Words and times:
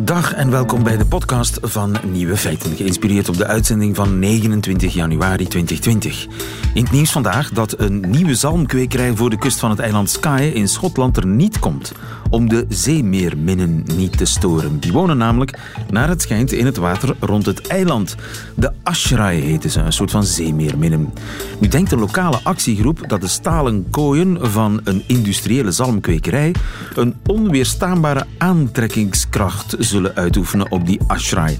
Dag 0.00 0.34
en 0.34 0.50
welkom 0.50 0.82
bij 0.82 0.96
de 0.96 1.06
podcast 1.06 1.58
van 1.62 1.96
Nieuwe 2.12 2.36
Feiten, 2.36 2.76
geïnspireerd 2.76 3.28
op 3.28 3.36
de 3.36 3.46
uitzending 3.46 3.96
van 3.96 4.18
29 4.18 4.94
januari 4.94 5.46
2020. 5.48 6.26
In 6.74 6.82
het 6.82 6.92
nieuws 6.92 7.12
vandaag 7.12 7.50
dat 7.50 7.78
een 7.78 8.04
nieuwe 8.08 8.34
zalmkwekerij 8.34 9.16
voor 9.16 9.30
de 9.30 9.38
kust 9.38 9.58
van 9.58 9.70
het 9.70 9.78
eiland 9.78 10.10
Skye 10.10 10.52
in 10.52 10.68
Schotland 10.68 11.16
er 11.16 11.26
niet 11.26 11.58
komt, 11.58 11.92
om 12.30 12.48
de 12.48 12.66
zeemeerminnen 12.68 13.84
niet 13.96 14.18
te 14.18 14.24
storen. 14.24 14.80
Die 14.80 14.92
wonen 14.92 15.16
namelijk, 15.16 15.58
naar 15.90 16.08
het 16.08 16.22
schijnt, 16.22 16.52
in 16.52 16.66
het 16.66 16.76
water 16.76 17.16
rond 17.20 17.46
het 17.46 17.66
eiland. 17.66 18.16
De 18.54 18.72
Ashrai 18.82 19.40
heten 19.40 19.70
ze, 19.70 19.80
een 19.80 19.92
soort 19.92 20.10
van 20.10 20.24
zeemeerminnen. 20.24 21.12
Nu 21.58 21.68
denkt 21.68 21.90
de 21.90 21.96
lokale 21.96 22.40
actiegroep 22.42 23.08
dat 23.08 23.20
de 23.20 23.28
stalen 23.28 23.86
kooien 23.90 24.50
van 24.50 24.80
een 24.84 25.02
industriële 25.06 25.70
zalmkwekerij 25.70 26.54
een 26.94 27.14
onweerstaanbare 27.26 28.26
aantrekkingskracht 28.38 29.76
zullen 29.88 30.14
uitoefenen 30.14 30.70
op 30.70 30.86
die 30.86 31.00
ashrai. 31.06 31.58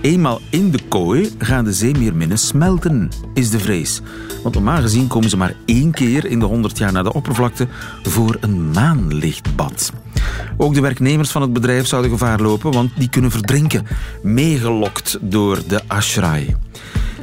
Eenmaal 0.00 0.40
in 0.50 0.70
de 0.70 0.78
kooi 0.88 1.30
gaan 1.38 1.64
de 1.64 1.72
zeemeerminnen 1.72 2.38
smelten, 2.38 3.08
is 3.34 3.50
de 3.50 3.58
vrees. 3.58 4.00
Want 4.42 4.54
normaal 4.54 4.80
gezien 4.80 5.06
komen 5.06 5.30
ze 5.30 5.36
maar 5.36 5.54
één 5.64 5.90
keer 5.90 6.26
in 6.26 6.38
de 6.38 6.44
100 6.44 6.78
jaar 6.78 6.92
naar 6.92 7.02
de 7.02 7.12
oppervlakte 7.12 7.66
voor 8.02 8.36
een 8.40 8.70
maanlichtbad. 8.70 9.92
Ook 10.56 10.74
de 10.74 10.80
werknemers 10.80 11.30
van 11.30 11.42
het 11.42 11.52
bedrijf 11.52 11.86
zouden 11.86 12.10
gevaar 12.10 12.40
lopen, 12.40 12.72
want 12.72 12.90
die 12.96 13.08
kunnen 13.08 13.30
verdrinken, 13.30 13.86
meegelokt 14.22 15.18
door 15.20 15.58
de 15.68 15.80
ashrai. 15.86 16.56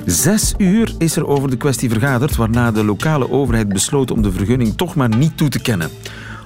Zes 0.06 0.54
uur 0.58 0.94
is 0.98 1.16
er 1.16 1.28
over 1.28 1.50
de 1.50 1.58
kwestie 1.58 1.90
vergaderd, 1.90 2.36
waarna 2.36 2.72
de 2.72 2.84
lokale 2.84 3.32
overheid 3.32 3.70
besloot 3.70 4.12
om 4.12 4.22
de 4.22 4.32
vergunning 4.32 4.78
toch 4.78 4.96
maar 4.96 5.16
niet 5.16 5.38
toe 5.38 5.50
te 5.50 5.60
kennen. 5.60 5.90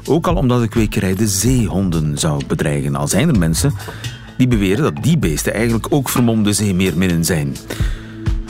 Ook 0.06 0.28
al 0.28 0.36
omdat 0.36 0.62
de 0.62 0.68
kwekerij 0.68 1.16
de 1.16 1.28
zeehonden 1.28 2.18
zou 2.18 2.46
bedreigen. 2.46 2.96
Al 2.96 3.08
zijn 3.08 3.30
er 3.30 3.40
mensen 3.40 3.74
die 4.38 4.48
beweren 4.48 4.84
dat 4.84 5.04
die 5.04 5.18
beesten 5.18 5.54
eigenlijk 5.54 5.88
ook 5.90 6.10
vermomde 6.10 6.54
zeemeerminnen 6.54 7.26
zijn. 7.26 7.56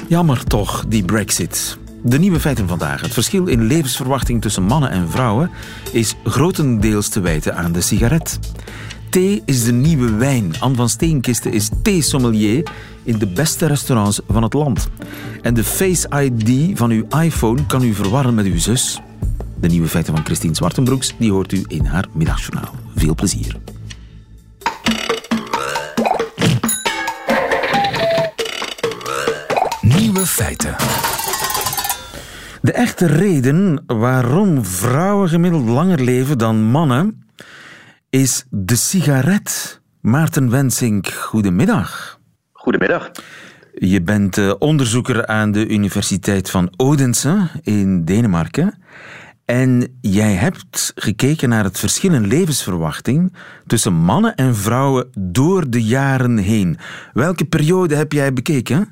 Jammer 0.07 0.43
toch, 0.43 0.85
die 0.87 1.03
brexit. 1.03 1.77
De 2.03 2.19
nieuwe 2.19 2.39
feiten 2.39 2.67
vandaag. 2.67 3.01
Het 3.01 3.13
verschil 3.13 3.47
in 3.47 3.63
levensverwachting 3.63 4.41
tussen 4.41 4.63
mannen 4.63 4.89
en 4.89 5.09
vrouwen 5.09 5.49
is 5.91 6.15
grotendeels 6.23 7.09
te 7.09 7.19
wijten 7.19 7.55
aan 7.55 7.71
de 7.71 7.81
sigaret. 7.81 8.39
Thee 9.09 9.41
is 9.45 9.63
de 9.63 9.71
nieuwe 9.71 10.11
wijn. 10.11 10.53
Anne 10.59 10.75
van 10.75 10.89
Steenkisten 10.89 11.51
is 11.51 11.69
thee-sommelier 11.81 12.71
in 13.03 13.17
de 13.17 13.27
beste 13.27 13.65
restaurants 13.65 14.21
van 14.27 14.43
het 14.43 14.53
land. 14.53 14.89
En 15.41 15.53
de 15.53 15.63
Face 15.63 16.07
ID 16.21 16.77
van 16.77 16.91
uw 16.91 17.05
iPhone 17.21 17.65
kan 17.65 17.83
u 17.83 17.93
verwarren 17.93 18.33
met 18.33 18.45
uw 18.45 18.59
zus. 18.59 18.99
De 19.59 19.67
nieuwe 19.67 19.87
feiten 19.87 20.15
van 20.15 20.25
Christine 20.25 20.55
Zwartenbroeks 20.55 21.15
die 21.17 21.31
hoort 21.31 21.51
u 21.51 21.63
in 21.67 21.85
haar 21.85 22.05
middagjournaal. 22.13 22.73
Veel 22.95 23.15
plezier. 23.15 23.55
Nieuwe 29.81 30.25
feiten. 30.25 30.75
De 32.61 32.71
echte 32.71 33.05
reden 33.05 33.83
waarom 33.87 34.65
vrouwen 34.65 35.29
gemiddeld 35.29 35.67
langer 35.67 36.01
leven 36.01 36.37
dan 36.37 36.63
mannen 36.63 37.23
is 38.09 38.45
de 38.49 38.75
sigaret. 38.75 39.81
Maarten 40.01 40.49
Wensink, 40.49 41.07
goedemiddag. 41.07 42.19
Goedemiddag. 42.51 43.11
Je 43.73 44.01
bent 44.01 44.37
eh, 44.37 44.53
onderzoeker 44.59 45.27
aan 45.27 45.51
de 45.51 45.67
Universiteit 45.67 46.49
van 46.49 46.73
Odense 46.77 47.47
in 47.61 48.05
Denemarken. 48.05 48.77
En 49.49 49.97
jij 50.01 50.33
hebt 50.33 50.91
gekeken 50.95 51.49
naar 51.49 51.63
het 51.63 51.79
verschil 51.79 52.13
in 52.13 52.27
levensverwachting 52.27 53.33
tussen 53.67 53.93
mannen 53.93 54.35
en 54.35 54.55
vrouwen 54.55 55.09
door 55.19 55.69
de 55.69 55.83
jaren 55.83 56.37
heen. 56.37 56.77
Welke 57.13 57.45
periode 57.45 57.95
heb 57.95 58.11
jij 58.11 58.33
bekeken? 58.33 58.87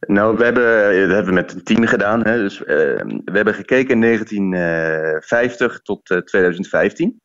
Nou, 0.00 0.36
we 0.36 0.44
hebben, 0.44 0.64
dat 1.00 1.10
hebben 1.10 1.34
we 1.34 1.40
met 1.40 1.52
een 1.52 1.62
team 1.62 1.86
gedaan. 1.86 2.22
Hè. 2.24 2.36
Dus, 2.36 2.60
uh, 2.60 2.66
we 2.66 3.32
hebben 3.32 3.54
gekeken 3.54 3.94
in 3.94 4.00
1950 4.00 5.80
tot 5.82 6.10
uh, 6.10 6.18
2015. 6.18 7.20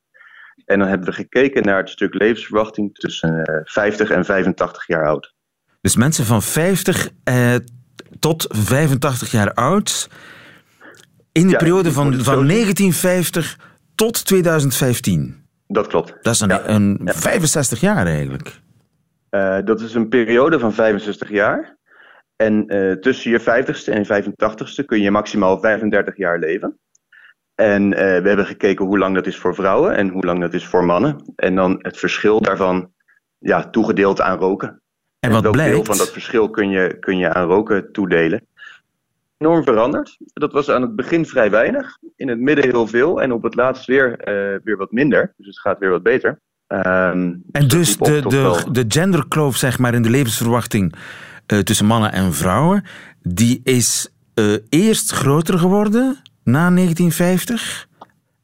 En 0.66 0.80
dan 0.80 0.88
hebben 0.88 1.08
we 1.08 1.14
gekeken 1.14 1.64
naar 1.64 1.78
het 1.78 1.90
stuk 1.90 2.14
levensverwachting 2.14 2.96
tussen 2.96 3.50
uh, 3.50 3.60
50 3.64 4.10
en 4.10 4.26
85 4.26 4.88
jaar 4.88 5.06
oud. 5.06 5.34
Dus 5.81 5.96
mensen 5.96 6.26
van 6.26 6.42
50 6.42 7.10
eh, 7.24 7.56
tot 8.20 8.46
85 8.50 9.31
jaar 9.31 9.54
oud 9.54 10.10
in 11.38 11.46
de 11.46 11.52
Ja, 11.52 11.58
periode 11.58 11.92
van, 11.92 12.14
van 12.14 12.24
zo 12.24 12.40
zien. 12.40 12.48
1950 12.48 13.58
tot 13.96 14.25
2015. 14.25 15.46
Dat 15.68 15.88
klopt. 15.88 16.14
Dat 16.22 16.34
is 16.34 16.40
een, 16.40 16.50
Ja. 16.50 16.68
een 16.68 17.02
Ja. 17.03 17.14
65 17.14 17.80
jaar 17.80 18.06
eigenlijk. 18.06 18.59
Eh, 19.30 19.58
dat 19.64 19.81
is 19.81 19.94
een 19.94 20.09
periode 20.09 20.59
van 20.59 20.74
65 20.74 21.30
jaar. 21.30 21.78
En 22.36 22.68
eh, 22.68 22.92
tussen 22.92 23.31
je 23.31 23.40
50ste 23.40 23.94
en 23.94 24.06
85ste 24.06 24.86
kun 24.86 25.02
je 25.02 25.12
maximaal 25.12 25.59
35 25.59 26.18
jaar 26.18 26.40
leven. 26.40 26.80
En 27.56 27.94
eh, 27.94 28.22
we 28.22 28.28
hebben 28.28 28.46
gekeken 28.46 28.86
hoe 28.86 28.98
lang 28.98 29.16
dat 29.16 29.28
is 29.28 29.38
voor 29.38 29.56
vrouwen 29.56 29.96
en 29.96 30.09
hoe 30.09 30.25
lang 30.25 30.42
dat 30.42 30.54
is 30.54 30.66
voor 30.66 30.86
mannen. 30.86 31.34
En 31.36 31.56
dan 31.56 31.80
het 31.81 31.98
verschil 31.98 32.42
daarvan 32.42 32.92
ja, 33.38 33.69
toegedeeld 33.69 34.22
aan 34.22 34.38
roken. 34.38 34.81
En 35.19 35.31
wat 35.31 35.42
welk 35.42 35.56
deel 35.56 35.66
blijkt? 35.66 35.88
van 35.88 35.98
dat 35.98 36.12
verschil 36.12 36.50
kun 36.50 36.69
je, 36.69 36.98
kun 37.00 37.18
je 37.18 37.34
aan 37.34 37.48
roken 37.48 37.92
toedelen? 37.92 38.48
Enorm 39.38 39.64
veranderd. 39.64 40.18
Dat 40.34 40.52
was 40.52 40.70
aan 40.70 40.81
het 40.81 40.96
begin 40.96 41.25
vrij 41.25 41.50
weinig, 41.50 41.98
in 42.16 42.28
het 42.28 42.40
midden 42.40 42.66
heel 42.66 42.88
veel 42.88 43.22
en 43.22 43.31
op 43.31 43.44
het 43.44 43.56
laatst 43.56 43.86
weer, 43.86 44.20
eh, 44.20 44.59
weer 44.64 44.78
wat 44.78 44.92
minder. 44.92 45.34
Dus 45.38 45.48
het 45.48 45.59
gaat 45.59 45.80
weer 45.80 45.90
wat 45.90 46.03
beter. 46.03 46.40
Ehm, 46.68 47.34
En 47.52 47.68
dus 47.68 47.98
op 47.98 48.06
de, 48.06 48.22
de, 48.28 48.64
de 48.72 48.86
genderkloof 48.88 49.56
zeg 49.58 49.80
maar, 49.80 49.94
in 49.94 50.02
de 50.02 50.09
levensverwachting 50.09 50.96
eh, 51.46 51.59
tussen 51.59 51.86
mannen 51.86 52.12
en 52.12 52.34
vrouwen, 52.34 52.84
die 53.22 53.62
is 53.64 54.14
eh, 54.34 54.53
eerst 54.70 55.12
groter 55.12 55.59
geworden 55.59 56.18
na 56.44 56.69
1950 56.69 57.88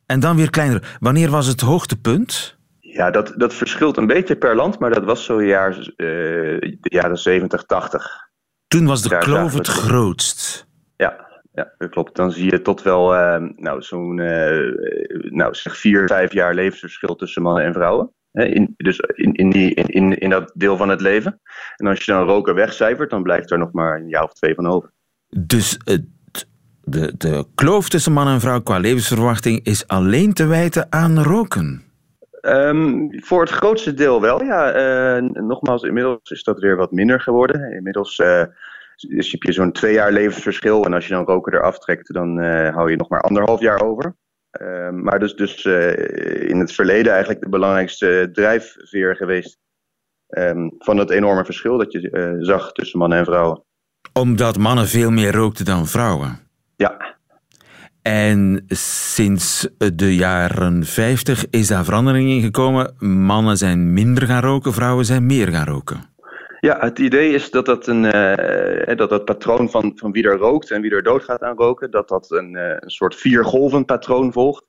en 0.06 0.20
dan 0.20 0.36
weer 0.36 0.50
kleiner. 0.50 0.98
Wanneer 1.00 1.30
was 1.30 1.48
het 1.48 1.62
hoogtepunt? 1.62 2.58
Ja, 2.80 3.12
dat, 3.12 3.34
dat 3.38 3.54
verschilt 3.54 3.98
een 3.98 4.08
beetje 4.08 4.36
per 4.36 4.56
land, 4.56 4.80
maar 4.80 4.94
dat 4.94 5.04
was 5.04 5.26
zo 5.26 5.44
jaar, 5.44 5.74
de 5.96 6.78
jaren 6.82 7.18
70, 7.18 7.64
80. 7.64 8.30
Toen 8.68 8.86
was 8.86 9.02
de 9.02 9.10
Daar 9.10 9.20
kloof 9.24 9.54
het. 9.54 9.68
grootst. 9.68 10.68
Ja, 11.04 11.28
ja, 11.54 11.74
dat 11.78 11.90
klopt. 11.90 12.16
Dan 12.16 12.32
zie 12.32 12.52
je 12.52 12.62
tot 12.62 12.82
wel 12.82 13.16
eh, 13.16 13.42
nou, 13.56 13.82
zo'n 13.82 14.20
eh, 14.20 15.32
nou, 15.32 15.54
zeg 15.56 15.78
vier, 15.78 16.08
vijf 16.08 16.34
jaar 16.34 16.54
levensverschil 16.54 17.16
tussen 17.16 17.42
mannen 17.42 17.64
en 17.64 17.74
vrouwen. 17.74 18.12
Hè, 18.32 18.46
in, 18.46 18.74
dus 18.78 18.98
in, 18.98 19.34
in, 19.34 19.50
die, 19.50 19.74
in, 19.74 20.20
in, 20.20 20.30
dat 20.30 20.52
deel 20.56 20.78
van 20.78 20.90
het 20.90 21.02
leven. 21.02 21.42
En 21.76 21.88
als 21.88 22.06
je 22.06 22.12
dan 22.12 22.28
roken 22.28 22.56
wegcijfert, 22.56 23.10
dan 23.10 23.24
blijft 23.24 23.52
er 23.52 23.58
nog 23.58 23.72
maar 23.72 23.96
een 23.96 24.08
jaar 24.08 24.24
of 24.24 24.34
twee 24.34 24.56
van 24.56 24.68
over. 24.68 24.92
Dus 25.38 25.78
het, 25.84 26.06
de, 26.84 27.14
de 27.18 27.46
kloof 27.56 27.90
tussen 27.90 28.12
man 28.12 28.28
en 28.28 28.40
vrouw 28.40 28.62
qua 28.62 28.78
levensverwachting 28.78 29.66
is 29.66 29.88
alleen 29.88 30.34
te 30.34 30.46
wijten 30.46 30.88
aan 30.90 31.24
roken. 31.24 31.84
Ehm, 32.42 33.08
voor 33.10 33.42
het 33.42 33.50
grootste 33.50 33.94
deel 33.94 34.22
wel, 34.22 34.44
ja. 34.44 34.72
Eh, 34.72 35.22
nogmaals, 35.22 35.84
inmiddels 35.84 36.30
is 36.30 36.44
dat 36.44 36.60
weer 36.60 36.76
wat 36.76 36.92
minder 36.92 37.22
geworden. 37.22 37.74
Inmiddels 37.74 38.22
dus 39.10 39.32
heb 39.32 39.44
je 39.44 39.52
zo'n 39.52 39.72
twee 39.72 39.94
jaar 39.94 40.12
levensverschil. 40.12 40.86
En 40.86 40.94
als 40.94 41.08
je 41.08 41.14
dan 41.14 41.26
roken 41.26 41.54
eraf 41.54 41.80
trekt, 41.80 42.14
dan 42.14 42.40
eh, 42.40 42.76
hou 42.76 42.90
je 42.90 42.96
nog 42.96 43.10
maar 43.10 43.22
anderhalf 43.22 43.60
jaar 43.60 43.82
over. 43.82 44.16
Ehm, 44.52 45.04
maar 45.04 45.20
dus, 45.20 45.36
dus 45.36 45.66
eh, 45.66 46.50
in 46.50 46.60
het 46.60 46.72
verleden 46.72 47.12
eigenlijk 47.12 47.42
de 47.42 47.50
belangrijkste 47.50 48.30
drijfveer 48.34 49.16
geweest. 49.16 49.62
ehm, 50.28 50.70
van 50.78 50.98
het 50.98 51.10
enorme 51.10 51.46
verschil 51.46 51.78
dat 51.78 51.92
je 51.92 52.10
eh, 52.10 52.34
zag 52.40 52.72
tussen 52.72 53.00
mannen 53.00 53.18
en 53.18 53.26
vrouwen. 53.26 53.64
Omdat 54.14 54.58
mannen 54.58 54.88
veel 54.88 55.12
meer 55.12 55.32
rookten 55.32 55.66
dan 55.66 55.88
vrouwen. 55.88 56.40
Ja, 56.76 57.18
En 58.02 58.66
sinds 58.68 59.70
de 59.94 60.16
jaren 60.16 60.86
50 60.86 61.50
is 61.50 61.68
daar 61.68 61.86
verandering 61.86 62.30
in 62.30 62.42
gekomen. 62.42 62.96
Mannen 63.26 63.58
zijn 63.58 63.94
minder 63.94 64.28
gaan 64.28 64.42
roken, 64.42 64.74
vrouwen 64.74 65.06
zijn 65.06 65.26
meer 65.26 65.48
gaan 65.48 65.66
roken. 65.66 66.13
Ja, 66.64 66.78
het 66.80 67.00
idee 67.00 67.34
is 67.34 67.52
dat 67.52 67.66
dat 67.66 67.88
een 67.88 68.06
eh, 68.06 68.98
dat, 68.98 69.10
dat 69.10 69.26
patroon 69.26 69.70
van, 69.70 69.92
van 69.96 70.12
wie 70.12 70.24
er 70.24 70.38
rookt 70.38 70.72
en 70.72 70.82
wie 70.82 70.92
er 70.92 71.04
doodgaat 71.04 71.42
aan 71.42 71.58
roken, 71.58 71.92
dat 71.92 72.08
dat 72.08 72.32
een, 72.32 72.56
eh, 72.56 72.76
een 72.80 72.90
soort 72.90 73.16
viergolven 73.16 73.86
patroon 73.86 74.32
volgt. 74.32 74.66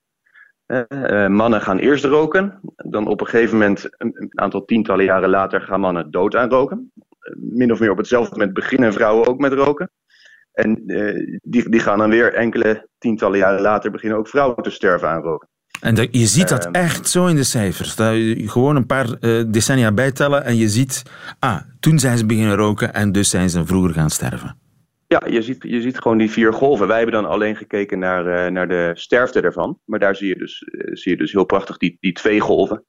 Eh, 0.65 1.27
mannen 1.27 1.61
gaan 1.61 1.77
eerst 1.77 2.03
roken, 2.03 2.59
dan 2.75 3.07
op 3.07 3.21
een 3.21 3.27
gegeven 3.27 3.57
moment, 3.57 3.87
een, 3.97 4.29
aantal 4.29 4.65
tientallen 4.65 5.05
jaren 5.05 5.29
later, 5.29 5.61
gaan 5.61 5.79
mannen 5.79 6.11
dood 6.11 6.35
aan 6.35 6.49
roken. 6.49 6.91
Min 7.37 7.71
of 7.71 7.79
meer 7.79 7.91
op 7.91 7.97
hetzelfde 7.97 8.31
moment 8.31 8.53
beginnen 8.53 8.93
vrouwen 8.93 9.27
ook 9.27 9.39
met 9.39 9.53
roken. 9.53 9.91
En 10.51 10.83
die, 11.41 11.69
die 11.69 11.79
gaan 11.79 11.97
dan 11.97 12.09
weer 12.09 12.33
enkele 12.33 12.87
tientallen 12.97 13.37
jaren 13.37 13.61
later 13.61 13.91
beginnen 13.91 14.17
ook 14.17 14.27
vrouwen 14.27 14.63
te 14.63 14.69
sterven 14.69 15.09
aan 15.09 15.21
roken. 15.21 15.49
En 15.81 15.95
dat- 15.95 16.07
je 16.11 16.25
ziet 16.25 16.49
dat 16.49 16.65
Ehm. 16.65 16.73
echt 16.73 17.07
zo 17.09 17.25
in 17.25 17.35
de 17.35 17.43
cijfers. 17.43 17.95
Dat 17.95 18.13
je 18.15 18.49
gewoon 18.49 18.75
een 18.75 18.85
paar 18.85 19.09
eh, 19.19 19.43
decennia 19.47 19.91
bijtellen 19.91 20.43
en 20.45 20.55
je 20.57 20.69
ziet... 20.69 21.03
Ah, 21.39 21.61
toen 21.79 21.99
zijn 21.99 22.17
ze 22.17 22.25
beginnen 22.25 22.55
roken 22.55 22.93
en 22.93 23.11
dus 23.11 23.29
zijn 23.29 23.49
ze 23.49 23.65
vroeger 23.65 23.93
gaan 23.93 24.09
sterven. 24.09 24.59
Ja, 25.07 25.21
je 25.29 25.41
ziet, 25.41 25.63
je 25.67 25.81
ziet 25.81 25.97
gewoon 25.99 26.17
die 26.17 26.31
vier 26.31 26.53
golven. 26.53 26.87
Wij 26.87 26.97
hebben 26.97 27.15
dan 27.21 27.31
alleen 27.31 27.55
gekeken 27.55 27.99
naar, 27.99 28.27
eh, 28.27 28.51
naar 28.51 28.67
de 28.67 28.91
sterfte 28.93 29.41
ervan. 29.41 29.79
Maar 29.85 29.99
daar 29.99 30.15
zie 30.15 30.27
je 30.27 30.35
dus, 30.35 30.61
eh, 30.63 30.93
zie 30.93 31.11
je 31.11 31.17
dus 31.17 31.31
heel 31.31 31.45
prachtig 31.45 31.77
die, 31.77 31.97
die 31.99 32.13
twee 32.13 32.39
golven. 32.39 32.83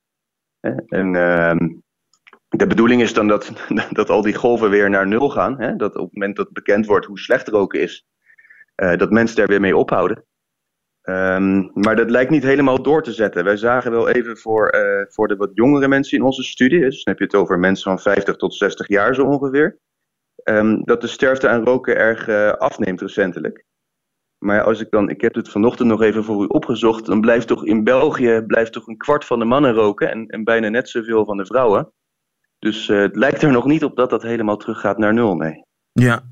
Hè? 0.61 0.71
En 0.87 1.15
ehm, 1.17 1.69
de 2.49 2.67
bedoeling 2.67 3.03
is 3.03 3.12
dan 3.15 3.29
dat, 3.29 3.53
dat 3.91 4.11
al 4.11 4.23
die 4.23 4.35
golven 4.35 4.71
weer 4.71 4.91
naar 4.91 5.06
nul 5.06 5.29
gaan. 5.31 5.61
Hè? 5.61 5.77
Dat 5.77 5.97
op 5.97 6.05
het 6.05 6.12
moment 6.12 6.37
dat 6.37 6.53
bekend 6.53 6.87
wordt 6.87 7.06
hoe 7.06 7.19
slecht 7.19 7.49
roken 7.49 7.81
is, 7.81 8.06
dat 8.75 9.11
mensen 9.11 9.37
daar 9.37 9.47
weer 9.47 9.61
mee 9.61 9.77
ophouden. 9.77 10.25
Ehm, 11.06 11.69
maar 11.73 11.97
dat 11.97 12.11
lijkt 12.11 12.31
niet 12.31 12.43
helemaal 12.43 12.82
door 12.82 13.03
te 13.03 13.12
zetten. 13.12 13.44
Wij 13.44 13.56
zagen 13.56 13.91
wel 13.91 14.08
even 14.08 14.37
voor, 14.37 14.69
eh, 14.69 15.06
voor 15.08 15.29
de 15.29 15.37
wat 15.37 15.50
jongere 15.55 15.88
mensen 15.88 16.19
in 16.19 16.25
onze 16.25 16.43
studie, 16.43 16.81
dus 16.81 17.05
dan 17.05 17.14
heb 17.14 17.19
je 17.19 17.25
het 17.25 17.43
over 17.43 17.58
mensen 17.58 17.91
van 17.91 17.99
50 18.00 18.37
tot 18.37 18.55
60 18.55 18.88
jaar 18.88 19.14
zo 19.14 19.25
ongeveer, 19.25 19.79
ehm, 20.43 20.81
dat 20.85 21.00
de 21.00 21.06
sterfte 21.06 21.49
aan 21.49 21.64
roken 21.64 21.97
erg 21.97 22.29
eh, 22.29 22.50
afneemt 22.50 23.00
recentelijk. 23.00 23.64
Maar 24.38 24.62
als 24.62 24.81
ik 24.81 24.91
dan, 24.91 25.08
ik 25.08 25.20
heb 25.20 25.35
het 25.35 25.49
vanochtend 25.49 25.88
nog 25.88 26.03
even 26.03 26.25
voor 26.25 26.44
u 26.44 26.47
opgezocht, 26.47 27.06
dan 27.06 27.20
blijft 27.20 27.47
toch 27.47 27.64
in 27.64 27.85
België 27.85 28.43
blijft 28.47 28.73
toch 28.73 28.87
een 28.87 28.97
kwart 28.97 29.25
van 29.25 29.38
de 29.38 29.44
mannen 29.44 29.73
roken 29.73 30.11
en, 30.11 30.26
en 30.26 30.44
bijna 30.44 30.69
net 30.69 30.88
zoveel 30.88 31.25
van 31.25 31.37
de 31.37 31.47
vrouwen. 31.47 31.93
Dus 32.59 32.88
eh, 32.88 32.99
het 32.99 33.17
lijkt 33.17 33.43
er 33.43 33.50
nog 33.50 33.64
niet 33.64 33.85
op 33.85 33.97
dat 33.97 34.11
dat 34.11 34.23
helemaal 34.23 34.56
teruggaat 34.56 34.99
naar 34.99 35.14
nul, 35.14 35.35
nee. 35.35 35.64
Ja. 35.93 36.23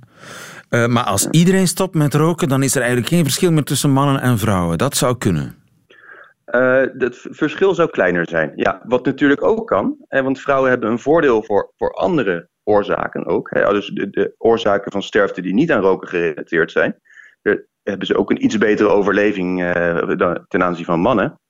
Uh, 0.70 0.86
maar 0.86 1.04
als 1.04 1.28
iedereen 1.30 1.68
stopt 1.68 1.94
met 1.94 2.14
roken, 2.14 2.48
dan 2.48 2.62
is 2.62 2.74
er 2.74 2.80
eigenlijk 2.80 3.10
geen 3.10 3.24
verschil 3.24 3.52
meer 3.52 3.64
tussen 3.64 3.90
mannen 3.90 4.20
en 4.20 4.38
vrouwen. 4.38 4.78
Dat 4.78 4.96
zou 4.96 5.18
kunnen. 5.18 5.62
Uh, 6.46 6.82
het 6.98 7.26
verschil 7.30 7.74
zou 7.74 7.90
kleiner 7.90 8.28
zijn. 8.28 8.52
Ja, 8.56 8.82
wat 8.84 9.04
natuurlijk 9.04 9.42
ook 9.42 9.66
kan, 9.66 9.96
hè, 10.08 10.22
want 10.22 10.40
vrouwen 10.40 10.70
hebben 10.70 10.90
een 10.90 10.98
voordeel 10.98 11.42
voor, 11.42 11.72
voor 11.76 11.92
andere 11.92 12.48
oorzaken 12.62 13.26
ook. 13.26 13.50
Hè, 13.50 13.72
dus 13.72 13.88
de, 13.88 14.10
de, 14.10 14.34
oorzaken 14.38 14.92
van 14.92 15.02
sterfte 15.02 15.40
die 15.40 15.54
niet 15.54 15.72
aan 15.72 15.80
roken 15.80 16.08
gerelateerd 16.08 16.72
zijn. 16.72 17.00
Daar 17.42 17.64
hebben 17.82 18.06
ze 18.06 18.16
ook 18.16 18.30
een 18.30 18.44
iets 18.44 18.58
betere 18.58 18.88
overleving 18.88 19.72
dan, 20.16 20.44
ten 20.48 20.62
aanzien 20.62 20.84
van 20.84 21.00
mannen. 21.00 21.40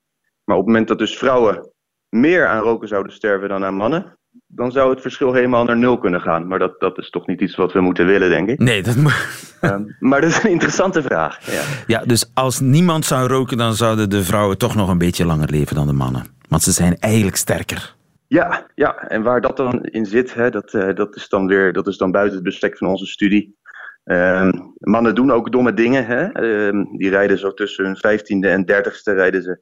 Maar 0.43 0.57
op 0.57 0.63
het 0.63 0.71
moment 0.71 0.87
dat 0.87 0.99
dus 0.99 1.17
vrouwen 1.17 1.71
meer 2.09 2.47
aan 2.47 2.61
roken 2.61 2.87
zouden 2.87 3.13
sterven 3.13 3.49
dan 3.49 3.65
aan 3.65 3.75
mannen, 3.75 4.17
dan 4.47 4.71
zou 4.71 4.89
het 4.89 5.01
verschil 5.01 5.33
helemaal 5.33 5.63
naar 5.63 5.77
nul 5.77 5.97
kunnen 5.97 6.21
gaan. 6.21 6.47
Maar 6.47 6.59
dat, 6.59 6.79
dat 6.79 6.97
is 6.97 7.09
toch 7.09 7.27
niet 7.27 7.41
iets 7.41 7.55
wat 7.55 7.73
we 7.73 7.81
moeten 7.81 8.05
willen, 8.05 8.29
denk 8.29 8.49
ik. 8.49 8.59
Nee, 8.59 8.83
dat 8.83 8.95
moet... 8.95 9.57
um, 9.61 9.95
maar 9.99 10.21
dat 10.21 10.29
is 10.29 10.43
een 10.43 10.49
interessante 10.49 11.01
vraag. 11.01 11.51
Ja. 11.51 11.61
ja, 11.87 12.05
dus 12.05 12.31
als 12.33 12.59
niemand 12.59 13.05
zou 13.05 13.27
roken, 13.27 13.57
dan 13.57 13.73
zouden 13.73 14.09
de 14.09 14.23
vrouwen 14.23 14.57
toch 14.57 14.75
nog 14.75 14.89
een 14.89 14.97
beetje 14.97 15.25
langer 15.25 15.49
leven 15.49 15.75
dan 15.75 15.87
de 15.87 15.93
mannen. 15.93 16.25
Want 16.49 16.61
ze 16.61 16.71
zijn 16.71 16.97
eigenlijk 16.99 17.35
sterker. 17.35 17.95
Ja, 18.27 18.67
ja. 18.75 18.97
en 18.97 19.23
waar 19.23 19.41
dat 19.41 19.57
dan 19.57 19.83
in 19.83 20.05
zit, 20.05 20.33
hè, 20.33 20.49
dat, 20.49 20.73
uh, 20.73 20.95
dat, 20.95 21.15
is 21.15 21.29
dan 21.29 21.47
weer, 21.47 21.73
dat 21.73 21.87
is 21.87 21.97
dan 21.97 22.11
buiten 22.11 22.35
het 22.35 22.43
bestek 22.43 22.77
van 22.77 22.87
onze 22.87 23.05
studie. 23.05 23.57
Um, 24.03 24.73
mannen 24.77 25.15
doen 25.15 25.31
ook 25.31 25.51
domme 25.51 25.73
dingen. 25.73 26.05
Hè? 26.05 26.43
Um, 26.67 26.97
die 26.97 27.09
rijden 27.09 27.37
zo 27.37 27.53
tussen 27.53 27.85
hun 27.85 27.97
vijftiende 27.97 28.49
en 28.49 28.65
dertigste 28.65 29.13
rijden 29.13 29.41
ze 29.41 29.61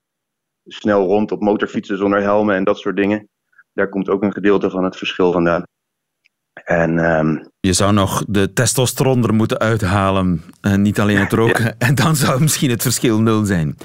snel 0.65 1.05
rond 1.05 1.31
op 1.31 1.41
motorfietsen 1.41 1.97
zonder 1.97 2.21
helmen 2.21 2.55
en 2.55 2.63
dat 2.63 2.77
soort 2.77 2.95
dingen 2.95 3.29
daar 3.73 3.89
komt 3.89 4.09
ook 4.09 4.23
een 4.23 4.33
gedeelte 4.33 4.69
van 4.69 4.83
het 4.83 4.97
verschil 4.97 5.31
vandaan. 5.31 5.63
En, 6.53 6.97
um, 6.97 7.51
je 7.59 7.73
zou 7.73 7.93
nog 7.93 8.23
de 8.27 8.53
testosteron 8.53 9.23
er 9.23 9.33
moeten 9.33 9.59
uithalen 9.59 10.41
en 10.61 10.81
niet 10.81 10.99
alleen 10.99 11.17
het 11.17 11.33
roken. 11.33 11.63
Ja. 11.63 11.73
En 11.77 11.95
dan 12.03 12.15
zou 12.15 12.41
misschien 12.41 12.69
het 12.69 12.81
verschil 12.81 13.21
nul 13.21 13.45
zijn. 13.45 13.77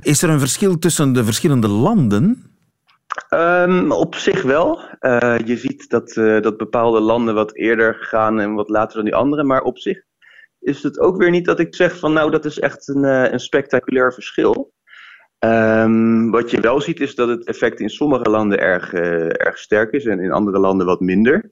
Is 0.00 0.22
er 0.22 0.30
een 0.30 0.38
verschil 0.38 0.78
tussen 0.78 1.12
de 1.12 1.24
verschillende 1.24 1.68
landen? 1.68 2.52
Um, 3.30 3.92
op 3.92 4.14
zich 4.14 4.42
wel. 4.42 4.80
Uh, 5.00 5.38
je 5.44 5.56
ziet 5.56 5.88
dat, 5.88 6.16
uh, 6.16 6.40
dat 6.40 6.56
bepaalde 6.56 7.00
landen 7.00 7.34
wat 7.34 7.54
eerder 7.54 7.94
gaan 7.94 8.40
en 8.40 8.54
wat 8.54 8.68
later 8.68 8.96
dan 8.96 9.04
die 9.04 9.14
andere. 9.14 9.44
Maar 9.44 9.62
op 9.62 9.78
zich 9.78 10.02
is 10.60 10.82
het 10.82 10.98
ook 10.98 11.16
weer 11.16 11.30
niet 11.30 11.44
dat 11.44 11.60
ik 11.60 11.74
zeg 11.74 11.98
van 11.98 12.12
nou 12.12 12.30
dat 12.30 12.44
is 12.44 12.58
echt 12.58 12.88
een, 12.88 13.04
uh, 13.04 13.32
een 13.32 13.40
spectaculair 13.40 14.12
verschil. 14.12 14.72
Um, 15.38 16.30
wat 16.30 16.50
je 16.50 16.60
wel 16.60 16.80
ziet 16.80 17.00
is 17.00 17.14
dat 17.14 17.28
het 17.28 17.46
effect 17.46 17.80
in 17.80 17.88
sommige 17.88 18.30
landen 18.30 18.58
erg, 18.58 18.92
uh, 18.92 19.40
erg 19.46 19.58
sterk 19.58 19.92
is 19.92 20.04
en 20.04 20.20
in 20.20 20.32
andere 20.32 20.58
landen 20.58 20.86
wat 20.86 21.00
minder. 21.00 21.50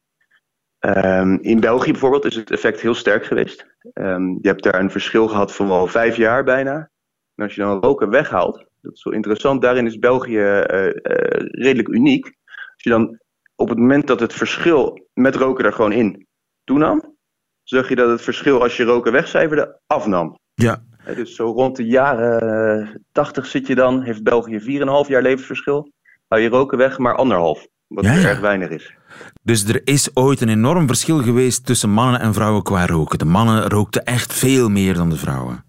Um, 0.87 1.39
in 1.41 1.61
België 1.61 1.91
bijvoorbeeld 1.91 2.25
is 2.25 2.37
het 2.37 2.51
effect 2.51 2.81
heel 2.81 2.95
sterk 2.95 3.25
geweest. 3.25 3.67
Um, 3.95 4.39
je 4.41 4.49
hebt 4.49 4.63
daar 4.63 4.81
een 4.81 4.91
verschil 4.91 5.29
gehad 5.29 5.55
van 5.55 5.69
wel 5.69 5.87
vijf 5.87 6.17
jaar 6.17 6.45
bijna. 6.45 6.91
En 7.35 7.45
als 7.45 7.55
je 7.55 7.61
dan 7.61 7.81
roken 7.81 8.11
weghaalt, 8.11 8.67
dat 8.81 8.93
is 8.93 9.05
wel 9.05 9.15
interessant, 9.15 9.63
daarin 9.63 9.87
is 9.87 9.99
België 9.99 10.39
uh, 10.39 10.87
uh, 10.87 10.93
redelijk 11.39 11.89
uniek. 11.89 12.25
Als 12.25 12.83
je 12.83 12.91
dan 12.91 13.19
op 13.55 13.69
het 13.69 13.79
moment 13.79 14.07
dat 14.07 14.21
het 14.21 14.33
verschil 14.33 15.09
met 15.13 15.37
roken 15.37 15.65
er 15.65 15.73
gewoon 15.73 15.93
in 15.93 16.27
toenam, 16.65 17.17
zag 17.63 17.89
je 17.89 17.95
dat 17.95 18.11
het 18.11 18.23
verschil 18.23 18.63
als 18.63 18.77
je 18.77 18.85
roken 18.85 19.13
wegcijferde 19.13 19.81
afnam. 19.87 20.39
Ja, 20.55 20.83
dus 21.05 21.35
zo 21.35 21.45
rond 21.45 21.77
de 21.77 21.85
jaren 21.85 23.03
80 23.13 23.47
zit 23.47 23.67
je 23.67 23.75
dan, 23.75 24.03
heeft 24.03 24.23
België 24.23 24.61
4,5 24.61 25.09
jaar 25.09 25.23
levensverschil. 25.23 25.93
Hou 26.29 26.43
je 26.43 26.49
roken 26.49 26.79
weg, 26.79 26.99
maar 26.99 27.15
anderhalf. 27.15 27.67
Wat 27.87 28.05
ja, 28.05 28.13
ja. 28.13 28.29
erg 28.29 28.41
weinig 28.41 28.69
is. 28.69 28.95
Dus 29.43 29.65
er 29.65 29.81
is 29.85 30.17
ooit 30.17 30.41
een 30.41 30.49
enorm 30.49 30.87
verschil 30.87 31.23
geweest 31.23 31.67
tussen 31.67 31.91
mannen 31.91 32.21
en 32.21 32.35
vrouwen 32.35 32.63
qua 32.63 32.87
roken. 32.87 33.19
De 33.19 33.25
mannen 33.25 33.69
rookten 33.69 34.05
echt 34.05 34.33
veel 34.33 34.69
meer 34.69 34.95
dan 34.95 35.11
de 35.11 35.17
vrouwen. 35.17 35.65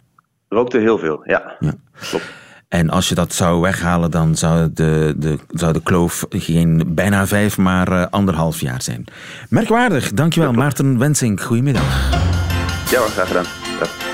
Rookten 0.48 0.82
heel 0.82 0.98
veel, 0.98 1.22
ja. 1.24 1.56
ja. 1.60 1.74
Klopt. 2.10 2.42
En 2.68 2.90
als 2.90 3.10
je 3.10 3.16
dat 3.16 3.34
zou 3.34 3.62
weghalen, 3.62 4.12
dan 4.12 4.36
zou 4.36 4.70
de, 4.74 5.14
de, 5.18 5.38
zou 5.48 5.74
de 5.74 5.84
kloof 5.84 6.26
geen 6.30 6.84
bijna 6.88 7.28
vijf, 7.28 7.58
maar 7.58 7.92
uh, 7.92 8.06
anderhalf 8.10 8.60
jaar 8.60 8.82
zijn. 8.82 9.06
Merkwaardig. 9.50 10.14
Dankjewel, 10.14 10.52
Maarten 10.52 11.00
Wensink. 11.00 11.42
Goedemiddag. 11.42 12.12
Ja, 12.92 13.00
graag 13.00 13.28
gedaan. 13.28 13.46
Ja. 13.80 14.13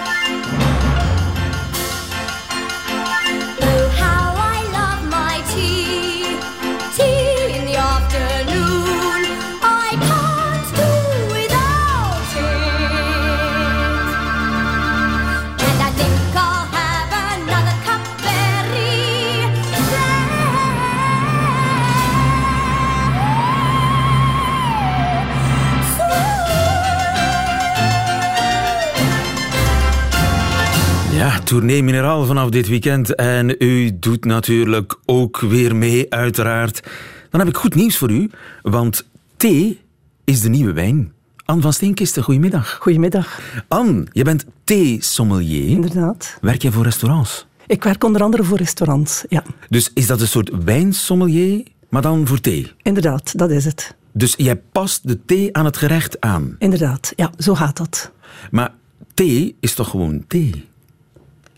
Tournee 31.50 31.84
Mineraal 31.84 32.25
vanaf 32.25 32.50
dit 32.50 32.68
weekend. 32.68 33.16
En 33.16 33.56
u 33.59 34.00
doet 34.00 34.26
natuurlijk 34.26 35.00
ook 35.06 35.40
weer 35.40 35.76
mee, 35.76 36.14
uiteraard. 36.14 36.83
Dan 37.30 37.40
heb 37.40 37.50
ik 37.50 37.57
goed 37.57 37.76
nieuws 37.76 37.97
voor 37.97 38.12
u, 38.12 38.30
want 38.62 39.07
thee 39.38 39.80
is 40.24 40.42
de 40.42 40.50
nieuwe 40.50 40.74
wijn. 40.74 41.12
Anne 41.45 41.62
van 41.62 41.74
Steenkisten, 41.74 42.24
goedemiddag. 42.24 42.78
Goedemiddag. 42.81 43.40
Anne, 43.68 44.06
je 44.12 44.24
bent 44.24 44.45
thee-sommelier. 44.64 45.69
Inderdaad. 45.69 46.38
Werk 46.42 46.62
jij 46.62 46.71
voor 46.71 46.83
restaurants? 46.83 47.47
Ik 47.68 47.83
werk 47.83 48.04
onder 48.04 48.24
andere 48.24 48.44
voor 48.44 48.57
restaurants, 48.57 49.24
ja. 49.30 49.44
Dus 49.69 49.92
is 49.94 50.07
dat 50.07 50.21
een 50.21 50.28
soort 50.28 50.52
wijnsommelier, 50.64 51.64
maar 51.90 52.02
dan 52.02 52.28
voor 52.28 52.40
thee? 52.40 52.71
Inderdaad, 52.81 53.38
dat 53.38 53.52
is 53.52 53.66
het. 53.66 53.95
Dus 54.14 54.33
jij 54.38 54.56
past 54.71 55.07
de 55.07 55.26
thee 55.26 55.56
aan 55.56 55.66
het 55.66 55.78
gerecht 55.78 56.21
aan? 56.21 56.56
Inderdaad, 56.59 57.14
ja, 57.16 57.31
zo 57.38 57.56
gaat 57.56 57.78
dat. 57.78 58.12
Maar 58.52 58.74
thee 59.14 59.56
is 59.59 59.74
toch 59.74 59.90
gewoon 59.90 60.24
thee? 60.28 60.69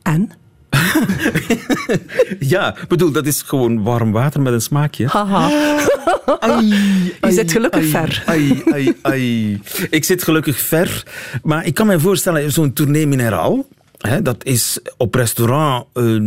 En? 0.01 0.31
ja, 2.53 2.75
bedoel, 2.87 3.11
dat 3.11 3.25
is 3.25 3.41
gewoon 3.41 3.83
warm 3.83 4.11
water 4.11 4.41
met 4.41 4.53
een 4.53 4.61
smaakje. 4.61 5.07
Haha. 5.07 5.49
Ai, 6.39 6.67
Je 7.05 7.15
ai, 7.19 7.33
zit 7.33 7.51
gelukkig 7.51 7.81
ai, 7.81 7.89
ver. 7.89 8.23
Ai, 8.25 8.61
ai, 8.71 8.97
ai. 9.01 9.61
Ik 9.89 10.03
zit 10.03 10.23
gelukkig 10.23 10.59
ver. 10.59 11.03
Maar 11.43 11.65
ik 11.65 11.73
kan 11.73 11.87
me 11.87 11.99
voorstellen, 11.99 12.51
zo'n 12.51 12.73
tournee 12.73 13.07
mineraal... 13.07 13.65
Hè, 13.97 14.21
dat 14.21 14.45
is 14.45 14.79
op 14.97 15.15
restaurant 15.15 15.85
uh, 15.93 16.19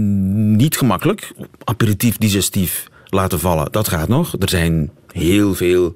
niet 0.56 0.76
gemakkelijk. 0.76 1.32
Aperitief, 1.64 2.16
digestief 2.16 2.88
laten 3.06 3.40
vallen, 3.40 3.72
dat 3.72 3.88
gaat 3.88 4.08
nog. 4.08 4.34
Er 4.38 4.48
zijn 4.48 4.90
heel 5.12 5.54
veel 5.54 5.94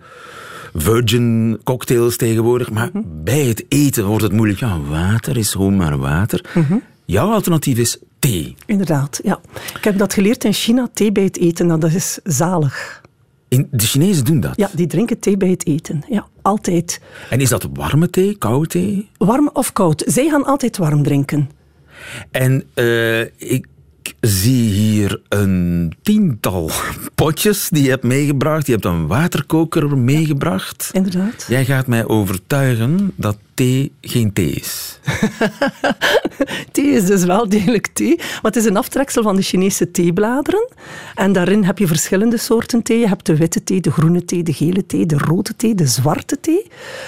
virgin 0.75 1.59
cocktails 1.65 2.17
tegenwoordig. 2.17 2.71
Maar 2.71 2.91
mm 2.93 3.03
-hmm. 3.03 3.25
bij 3.25 3.45
het 3.45 3.65
eten 3.69 4.05
wordt 4.05 4.23
het 4.23 4.33
moeilijk. 4.33 4.61
Ja, 4.61 4.81
water 4.81 5.37
is 5.37 5.51
gewoon 5.51 5.77
maar 5.77 5.99
water. 5.99 6.45
Mm 6.55 6.65
-hmm. 6.69 6.83
Jouw 7.11 7.33
alternatief 7.33 7.79
is 7.79 7.99
thee. 8.19 8.55
Inderdaad, 8.67 9.21
ja. 9.23 9.41
Ik 9.77 9.85
heb 9.85 9.99
dat 9.99 10.13
geleerd 10.13 10.45
in 10.45 10.53
China, 10.53 10.89
thee 10.93 11.13
bij 11.13 11.23
het 11.23 11.39
eten. 11.39 11.67
Nou, 11.67 11.81
dat 11.81 11.93
is 11.93 12.19
zalig. 12.25 13.01
In, 13.49 13.69
de 13.71 13.85
Chinezen 13.87 14.25
doen 14.25 14.41
dat? 14.41 14.53
Ja, 14.57 14.71
die 14.73 14.87
drinken 14.87 15.19
thee 15.19 15.37
bij 15.37 15.49
het 15.49 15.67
eten. 15.67 16.03
Ja, 16.09 16.27
altijd. 16.43 17.01
En 17.31 17.41
is 17.41 17.49
dat 17.49 17.69
warme 17.73 18.11
thee, 18.11 18.37
koude 18.39 18.69
thee? 18.69 19.09
Warm 19.17 19.51
of 19.53 19.73
koud. 19.73 20.03
Zij 20.07 20.29
gaan 20.29 20.45
altijd 20.45 20.77
warm 20.77 21.03
drinken. 21.03 21.51
En 22.31 22.65
uh, 22.75 23.21
ik 23.37 23.67
zie 24.21 24.71
hier 24.71 25.23
een 25.29 25.93
tiental 26.03 26.71
potjes 27.15 27.69
die 27.69 27.83
je 27.83 27.91
hebt 27.91 28.05
meegebracht. 28.05 28.67
Je 28.67 28.73
hebt 28.73 28.85
een 28.85 29.07
waterkoker 29.07 29.99
meegebracht. 29.99 30.91
Inderdaad. 30.93 31.47
Jij 31.49 31.65
gaat 31.65 31.87
mij 31.87 32.07
overtuigen 32.07 33.13
dat 33.17 33.39
thee 33.59 33.93
geen 34.01 34.33
thee 34.33 34.51
is. 34.51 34.99
Thee 36.73 36.87
is 36.91 37.05
dus 37.05 37.25
wel 37.25 37.49
degelijk 37.49 37.87
thee, 37.93 38.17
maar 38.17 38.39
het 38.43 38.57
is 38.57 38.65
een 38.65 38.77
aftreksel 38.77 39.23
van 39.23 39.37
de 39.37 39.43
Chinese 39.43 39.91
theebladeren. 39.91 40.69
En 41.15 41.33
daarin 41.33 41.65
heb 41.65 41.79
je 41.79 41.87
verschillende 41.87 42.37
soorten 42.37 42.83
thee. 42.83 42.99
Je 42.99 43.09
hebt 43.09 43.27
de 43.27 43.37
witte 43.37 43.65
thee, 43.65 43.81
de 43.81 43.91
groene 43.91 44.25
thee, 44.25 44.43
de 44.43 44.53
gele 44.53 44.87
thee, 44.87 45.07
de 45.07 45.19
rode 45.19 45.57
thee, 45.57 45.75
de 45.75 45.87
zwarte 45.87 46.41
thee. 46.41 46.67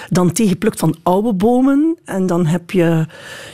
Dan 0.08 0.32
thee 0.32 0.48
geplukt 0.48 0.78
van 0.78 0.96
oude 1.02 1.32
bomen. 1.34 1.96
En 2.04 2.26
dan 2.26 2.46
heb 2.46 2.70
je 2.70 3.06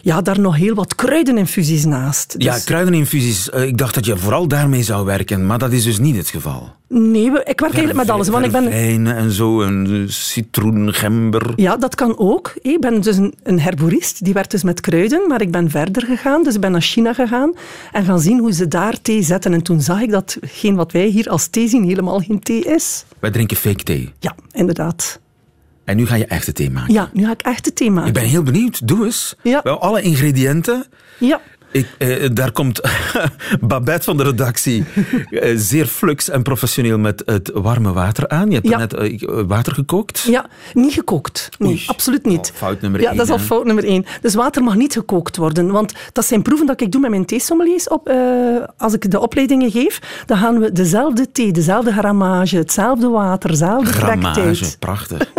ja, 0.03 0.23
daar 0.23 0.41
nog 0.41 0.57
heel 0.57 0.75
wat 0.75 0.95
kruideninfusies 0.95 1.85
naast. 1.85 2.35
Ja, 2.39 2.55
Dus- 2.55 2.65
kruideninfusies. 2.65 3.51
eh, 3.51 3.63
Ik 3.63 3.79
dacht 3.79 3.95
dat 3.95 4.07
je 4.07 4.17
vooral 4.17 4.49
daarmee 4.49 4.83
zou 4.83 5.05
werken, 5.05 5.47
maar 5.47 5.59
dat 5.59 5.73
is 5.73 5.85
dus 5.85 5.99
niet 5.99 6.17
het 6.17 6.29
geval. 6.29 6.75
Nee, 6.89 7.27
ik 7.27 7.61
werk 7.61 7.61
eigenlijk 7.61 7.95
met 7.95 8.11
alles. 8.11 8.29
Want 8.29 8.45
ik 8.45 8.53
ben, 8.53 8.73
en 9.17 9.31
zo, 9.31 9.63
en 9.63 9.87
eh, 9.91 10.09
citroen, 10.09 10.95
gember. 10.95 11.53
Ja, 11.57 11.77
dat 11.77 11.95
kan 11.95 12.19
ook. 12.19 12.55
Ik 12.63 12.81
ben 12.81 13.01
dus 13.01 13.17
een, 13.17 13.35
een 13.43 13.61
herborist, 13.61 14.25
die 14.25 14.33
werkt 14.33 14.51
dus 14.51 14.63
met 14.63 14.81
kruiden, 14.81 15.29
maar 15.29 15.41
ik 15.41 15.51
ben 15.51 15.71
verder 15.71 16.03
gegaan. 16.03 16.43
Dus 16.43 16.55
ik 16.55 16.61
ben 16.61 16.73
naar 16.73 16.81
China 16.81 17.13
gegaan 17.13 17.53
en 17.93 18.05
gaan 18.05 18.21
zien 18.21 18.39
hoe 18.39 18.53
ze 18.53 18.69
daar 18.69 19.01
thee 19.03 19.23
zetten. 19.23 19.53
En 19.53 19.63
toen 19.63 19.81
zag 19.81 20.01
ik 20.01 20.11
dat 20.11 20.39
geen 20.41 20.75
wat 20.75 20.93
wij 20.93 21.07
hier 21.07 21.29
als 21.29 21.47
thee 21.47 21.69
zien 21.69 21.85
helemaal 21.85 22.21
geen 22.21 22.41
thee 22.41 22.65
is. 22.65 23.05
Wij 23.19 23.31
drinken 23.31 23.57
fake 23.57 23.83
thee. 23.83 24.13
Ja, 24.19 24.35
inderdaad. 24.53 25.21
En 25.85 25.97
nu 25.97 26.07
ga 26.07 26.15
je 26.15 26.27
echte 26.27 26.53
thee 26.53 26.71
maken. 26.71 26.95
Ja, 26.95 27.11
nu 27.13 27.25
ga 27.25 27.33
ik 27.33 27.43
echt 27.43 27.65
het 27.65 27.77
thee 27.77 27.91
maken. 27.91 28.09
Ik 28.09 28.15
ben 28.15 28.25
heel 28.25 28.43
benieuwd. 28.43 28.89
Doe 28.89 29.05
eens. 29.05 29.37
Ja. 29.43 29.61
Wel, 29.63 29.81
alle 29.81 30.03
ingrediënten. 30.03 30.85
Ja, 31.19 31.41
Ik, 31.77 31.87
eh, 31.99 32.29
daar 32.33 32.53
komt 32.53 32.81
Babette 33.61 34.03
van 34.05 34.17
de 34.17 34.23
redactie 34.23 34.85
eh, 35.31 35.53
zeer 35.57 35.87
flux 35.87 36.29
en 36.29 36.43
professioneel 36.43 36.99
met 36.99 37.23
het 37.27 37.51
warme 37.55 37.93
water 37.93 38.29
aan. 38.29 38.49
Je 38.49 38.55
hebt 38.55 38.69
Ja. 38.69 38.79
net 38.79 38.95
eh, 38.95 39.19
water 39.47 39.73
gekookt. 39.75 40.21
ja, 40.21 40.47
niet 40.73 40.93
gekookt. 40.93 41.49
Nee, 41.59 41.71
Oei. 41.71 41.83
absoluut 41.87 42.25
niet. 42.25 42.51
Oh, 42.53 42.59
fout 42.59 42.81
nummer 42.81 43.01
ja, 43.01 43.09
één, 43.09 43.17
dat 43.17 43.27
is 43.27 43.33
al 43.33 43.39
fout 43.39 43.65
nummer 43.65 43.85
één. 43.85 44.05
Dus 44.21 44.35
water 44.35 44.63
mag 44.63 44.75
niet 44.75 44.93
gekookt 44.93 45.37
worden. 45.37 45.71
Want 45.71 45.93
dat 46.13 46.25
zijn 46.25 46.43
proeven 46.43 46.67
dat 46.67 46.81
ik 46.81 46.93
doe 46.93 47.01
met 47.01 47.11
mijn 47.11 47.25
theesommeliers. 47.25 47.89
Op, 47.89 48.09
eh, 48.09 48.17
als 48.77 48.93
ik 48.93 49.11
de 49.11 49.21
opleidingen 49.21 49.71
geef, 49.71 50.23
dan 50.27 50.39
gaan 50.39 50.59
we 50.61 50.73
dezelfde 50.73 51.31
thee, 51.33 51.53
dezelfde 51.53 51.93
grammage, 51.93 52.57
hetzelfde 52.57 53.09
water, 53.09 53.51
dezelfde 53.51 53.93
Grammage, 53.93 54.79
prachtig. 54.79 55.33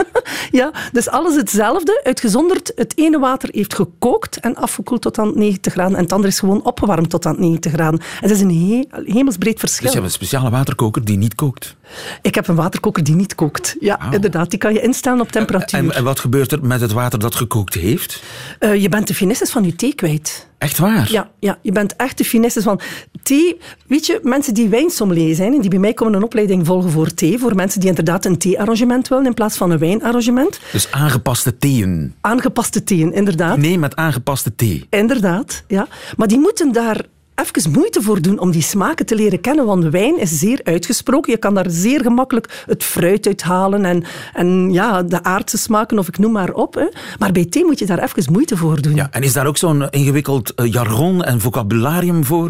Ja, 0.51 0.72
dus 0.91 1.10
alles 1.10 1.36
hetzelfde, 1.36 2.01
uitgezonderd 2.03 2.72
het 2.75 2.94
ene 2.98 3.20
water 3.20 3.50
heeft 3.51 3.74
gekookt 3.75 4.39
en 4.39 4.56
afgekoeld 4.56 5.01
tot 5.01 5.17
aan 5.20 5.32
90 5.36 5.74
graden 5.74 5.96
en 5.98 6.03
het 6.03 6.12
andere 6.13 6.26
is 6.27 6.39
gewoon 6.39 6.63
opgewarmd 6.63 7.10
tot 7.10 7.25
aan 7.25 7.36
90 7.39 7.72
graden. 7.72 8.00
Het 8.19 8.31
is 8.31 8.41
een 8.41 8.50
he- 8.50 9.12
hemelsbreed 9.13 9.60
verschil. 9.60 9.84
Dus 9.86 9.93
je 9.93 10.00
hebt 10.00 10.12
een 10.12 10.19
speciale 10.19 10.50
waterkoker 10.50 11.05
die 11.05 11.17
niet 11.17 11.36
kookt. 11.36 11.75
Ik 12.22 12.36
heb 12.36 12.48
een 12.48 12.55
waterkoker 12.55 13.03
die 13.03 13.15
niet 13.15 13.36
kookt. 13.36 13.75
Ja, 13.79 13.98
Wauw. 14.00 14.12
inderdaad. 14.12 14.50
Die 14.50 14.60
kan 14.60 14.74
je 14.74 14.81
instellen 14.81 15.19
op 15.22 15.31
temperatuur. 15.31 15.79
En, 15.79 15.91
en 15.96 16.03
wat 16.03 16.19
gebeurt 16.19 16.51
er 16.51 16.65
met 16.65 16.81
het 16.81 16.91
water 16.91 17.19
dat 17.19 17.36
gekookt 17.36 17.74
heeft? 17.74 18.24
Eh, 18.60 18.81
je 18.81 18.89
bent 18.89 19.07
de 19.07 19.13
finesses 19.13 19.51
van 19.51 19.63
je 19.63 19.75
thee 19.75 19.96
kwijt. 19.96 20.47
Echt 20.58 20.78
waar? 20.78 21.12
Ja, 21.12 21.30
ja, 21.40 21.58
je 21.62 21.72
bent 21.72 21.96
echt 21.96 22.18
de 22.18 22.26
finesses 22.26 22.64
van 22.64 22.80
thee. 23.24 23.58
Weet 23.88 24.06
je, 24.06 24.20
mensen 24.24 24.54
die 24.54 24.70
wijnsommelier 24.70 25.36
zijn 25.36 25.54
en 25.54 25.62
die 25.62 25.70
bij 25.70 25.80
mij 25.80 25.94
komen 25.94 26.14
een 26.14 26.24
opleiding 26.24 26.66
volgen 26.66 26.92
voor 26.92 27.14
thee, 27.14 27.40
voor 27.40 27.56
mensen 27.56 27.80
die 27.80 27.90
inderdaad 27.90 28.26
een 28.26 28.38
thee-arrangement 28.38 29.08
willen 29.08 29.26
in 29.26 29.34
plaats 29.34 29.58
van 29.58 29.72
een 29.72 29.78
wijnarrangement. 29.78 30.60
Dus 30.72 30.92
aangepaste 30.92 31.58
theeën. 31.58 32.14
Aangepaste 32.22 32.84
theeën, 32.84 33.14
inderdaad. 33.14 33.58
Nee, 33.58 33.80
met 33.80 33.96
aangepaste 33.96 34.56
thee. 34.56 34.86
Inderdaad, 34.90 35.64
ja. 35.68 35.88
Maar 36.18 36.28
die 36.28 36.40
moeten 36.40 36.72
daar 36.72 37.06
even 37.41 37.72
moeite 37.72 38.01
voor 38.01 38.22
doen 38.22 38.39
om 38.39 38.51
die 38.51 38.62
smaken 38.62 39.06
te 39.06 39.15
leren 39.15 39.41
kennen, 39.41 39.65
want 39.65 39.84
wijn 39.84 40.20
is 40.20 40.39
zeer 40.39 40.60
uitgesproken. 40.63 41.32
Je 41.32 41.38
kan 41.38 41.53
daar 41.53 41.65
zeer 41.70 42.01
gemakkelijk 42.01 42.63
het 42.65 42.84
fruit 42.84 43.27
uithalen 43.27 43.86
en, 43.86 44.03
en 44.34 44.72
ja, 44.72 45.03
de 45.03 45.24
aardse 45.24 45.58
smaken, 45.58 46.00
of 46.00 46.08
ik 46.08 46.17
noem 46.17 46.32
maar 46.32 46.53
op. 46.53 46.74
Hè. 46.74 46.88
Maar 47.20 47.32
bij 47.32 47.46
thee 47.46 47.65
moet 47.65 47.79
je 47.79 47.86
daar 47.86 48.03
even 48.03 48.32
moeite 48.32 48.58
voor 48.58 48.82
doen. 48.82 48.96
Ja, 48.96 49.08
en 49.12 49.24
is 49.24 49.34
daar 49.34 49.48
ook 49.48 49.58
zo'n 49.58 49.89
ingewikkeld 49.89 50.53
eh, 50.53 50.72
jargon 50.72 51.24
en 51.24 51.41
vocabularium 51.41 52.25
voor? 52.25 52.46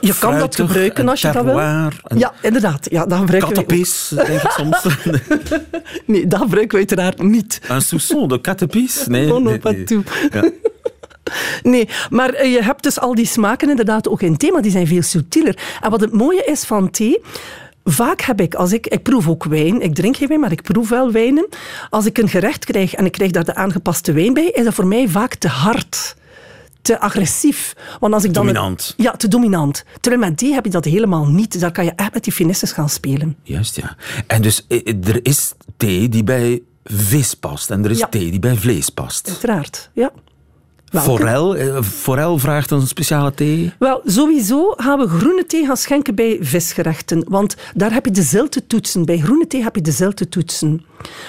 Je 0.00 0.14
kan 0.18 0.38
dat 0.38 0.54
gebruiken 0.54 1.02
en 1.02 1.08
als 1.08 1.20
je 1.20 1.30
dat 1.32 1.44
wil. 1.44 1.58
Ja, 1.58 2.32
inderdaad. 2.42 2.86
Ja, 2.90 3.06
dat 3.06 3.18
gebruiken 3.18 3.58
ook. 3.58 3.68
Denk 3.68 4.42
ik 4.42 4.50
soms. 4.50 4.86
Nee, 6.06 6.26
dat 6.26 6.40
gebruiken 6.40 6.78
we 6.78 6.86
uiteraard 6.88 7.22
niet. 7.22 7.60
Een 7.68 7.82
soupçon 7.82 8.28
de 8.28 8.40
kattenpis? 8.40 9.06
Nee, 9.06 9.32
Oh, 9.32 9.42
no, 9.42 9.50
nee, 9.50 9.58
pas 9.58 9.72
nee. 9.72 9.84
tout. 9.84 10.08
Ja. 10.30 10.50
Nee, 11.62 11.88
maar 12.10 12.30
eh, 12.32 12.52
je 12.52 12.62
hebt 12.62 12.82
dus 12.82 13.00
al 13.00 13.14
die 13.14 13.26
smaken 13.26 13.70
inderdaad 13.70 14.08
ook 14.08 14.22
in 14.22 14.36
thee, 14.36 14.52
maar 14.52 14.62
die 14.62 14.70
zijn 14.70 14.86
veel 14.86 15.02
subtieler. 15.02 15.58
En 15.80 15.90
wat 15.90 16.00
het 16.00 16.12
mooie 16.12 16.44
is 16.44 16.64
van 16.64 16.90
thee... 16.90 17.20
Vaak 17.86 18.20
heb 18.20 18.40
ik, 18.40 18.54
als 18.54 18.72
ik, 18.72 18.86
ik 18.86 19.02
proef 19.02 19.28
ook 19.28 19.44
wijn, 19.44 19.80
ik 19.82 19.94
drink 19.94 20.16
geen 20.16 20.28
wijn, 20.28 20.40
maar 20.40 20.52
ik 20.52 20.62
proef 20.62 20.88
wel 20.88 21.12
wijnen. 21.12 21.48
Als 21.90 22.06
ik 22.06 22.18
een 22.18 22.28
gerecht 22.28 22.64
krijg 22.64 22.94
en 22.94 23.04
ik 23.04 23.12
krijg 23.12 23.30
daar 23.30 23.44
de 23.44 23.54
aangepaste 23.54 24.12
wijn 24.12 24.34
bij, 24.34 24.44
is 24.46 24.64
dat 24.64 24.74
voor 24.74 24.86
mij 24.86 25.08
vaak 25.08 25.34
te 25.34 25.48
hard, 25.48 26.16
te 26.82 27.00
agressief. 27.00 27.74
Want 28.00 28.14
als 28.14 28.24
ik 28.24 28.34
dan 28.34 28.46
Dominant. 28.46 28.94
ja, 28.96 29.10
te 29.12 29.28
dominant. 29.28 29.84
Terwijl 30.00 30.24
met 30.24 30.38
thee 30.38 30.52
heb 30.52 30.64
je 30.64 30.70
dat 30.70 30.84
helemaal 30.84 31.26
niet. 31.26 31.60
Daar 31.60 31.72
kan 31.72 31.84
je 31.84 31.92
echt 31.96 32.12
met 32.14 32.24
die 32.24 32.32
finesses 32.32 32.72
gaan 32.72 32.88
spelen. 32.88 33.36
Juist, 33.42 33.76
ja. 33.76 33.96
En 34.26 34.42
dus 34.42 34.64
eh, 34.68 34.94
er 35.04 35.18
is 35.22 35.52
thee 35.76 36.08
die 36.08 36.24
bij 36.24 36.62
vis 36.84 37.34
past 37.34 37.70
en 37.70 37.84
er 37.84 37.90
is 37.90 37.98
Ja. 37.98 38.06
thee 38.08 38.30
die 38.30 38.40
bij 38.40 38.56
vlees 38.56 38.88
past. 38.90 39.28
Uiteraard, 39.28 39.90
ja. 39.92 40.12
Forel, 41.02 41.56
eh, 41.56 41.82
forel 41.82 42.38
vraagt 42.38 42.70
een 42.70 42.86
speciale 42.86 43.34
thee. 43.34 43.72
Wel, 43.78 44.00
sowieso 44.04 44.72
gaan 44.76 44.98
we 44.98 45.08
groene 45.08 45.46
thee 45.46 45.66
gaan 45.66 45.76
schenken 45.76 46.14
bij 46.14 46.38
visgerechten. 46.40 47.24
Want 47.28 47.56
daar 47.74 47.92
heb 47.92 48.04
je 48.04 48.10
de 48.10 48.22
ziltetoetsen. 48.22 49.04
Bij 49.04 49.18
groene 49.18 49.46
thee 49.46 49.62
heb 49.62 49.74
je 49.74 49.82
de 49.82 49.90
ziltetoetsen. 49.90 50.84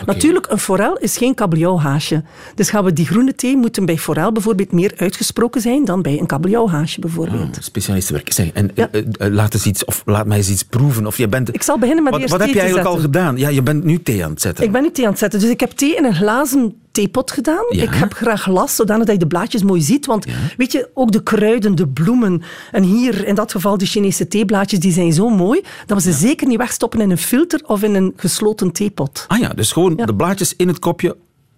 Natuurlijk, 0.05 0.47
een 0.49 0.59
forel 0.59 0.97
is 0.97 1.17
geen 1.17 1.33
kabeljauwhaasje. 1.33 2.23
Dus 2.55 2.69
gaan 2.69 2.83
we 2.83 2.93
die 2.93 3.05
groene 3.05 3.35
thee 3.35 3.57
moeten 3.57 3.85
bij 3.85 3.97
forel 3.97 4.31
bijvoorbeeld 4.31 4.71
meer 4.71 4.93
uitgesproken 4.97 5.61
zijn 5.61 5.85
dan 5.85 6.01
bij 6.01 6.19
een 6.19 6.25
kabeljauwhaasje 6.25 6.99
bijvoorbeeld. 6.99 7.57
Specialistenwerk. 7.61 8.31
Zeg, 8.33 8.51
en 8.51 8.71
Ja. 8.73 8.89
eh, 8.91 9.01
eh, 9.17 9.33
laat, 9.33 9.53
eens 9.53 9.65
iets, 9.65 9.85
of 9.85 10.01
laat 10.05 10.25
mij 10.25 10.37
eens 10.37 10.49
iets 10.49 10.63
proeven. 10.63 11.05
Of 11.05 11.17
je 11.17 11.27
bent, 11.27 11.53
Ik 11.53 11.63
zal 11.63 11.79
beginnen 11.79 12.03
met 12.03 12.13
wat, 12.13 12.21
eerst 12.21 12.33
wat 12.33 12.41
heb 12.41 12.51
te 12.51 12.59
eigenlijk 12.59 12.89
al 12.89 12.97
gedaan? 12.97 13.37
Ja, 13.37 13.49
je 13.49 13.61
bent 13.61 13.83
nu 13.83 14.01
thee 14.03 14.23
aan 14.23 14.31
het 14.31 14.41
zetten. 14.41 14.63
Ik 14.63 14.71
ben 14.71 14.81
nu 14.81 14.91
thee 14.91 15.05
aan 15.05 15.11
het 15.11 15.19
zetten. 15.19 15.39
Dus 15.39 15.49
ik 15.49 15.59
heb 15.59 15.71
thee 15.71 15.95
in 15.95 16.05
een 16.05 16.15
glazen 16.15 16.75
theepot 16.95 17.31
gedaan. 17.31 17.65
Ja. 17.69 17.83
Ik 17.83 17.93
heb 17.93 18.13
graag 18.13 18.41
glas, 18.41 18.75
zodanig 18.75 19.05
dat 19.05 19.13
je 19.15 19.19
de 19.19 19.27
blaadjes 19.27 19.63
mooi 19.63 19.81
ziet. 19.81 20.05
Want 20.05 20.25
weet 20.57 20.71
je, 20.71 20.89
ook 20.93 21.11
de 21.11 21.23
kruiden, 21.23 21.75
de 21.75 21.87
bloemen. 21.87 22.41
En 22.71 22.83
hier, 22.83 23.27
in 23.27 23.35
dat 23.35 23.51
geval, 23.51 23.77
de 23.77 23.85
Chinese 23.85 24.27
theeblaadjes, 24.27 24.79
die 24.79 24.91
zijn 24.91 25.13
zo 25.13 25.29
mooi 25.29 25.61
dat 25.85 26.03
we 26.03 26.11
ze 26.11 26.17
zeker 26.17 26.47
niet 26.47 26.57
wegstoppen 26.57 27.01
in 27.01 27.11
een 27.11 27.17
filter 27.17 27.61
of 27.65 27.83
in 27.83 27.95
een 27.95 28.13
gesloten 28.15 28.71
theepot. 28.71 29.25
Ah 29.27 29.39
ja, 29.39 29.49
dus 29.49 29.71
gewoon 29.71 29.95
de 29.95 30.15
blaadjes 30.15 30.53
in 30.55 30.67
het 30.67 30.79
kopje 30.79 31.15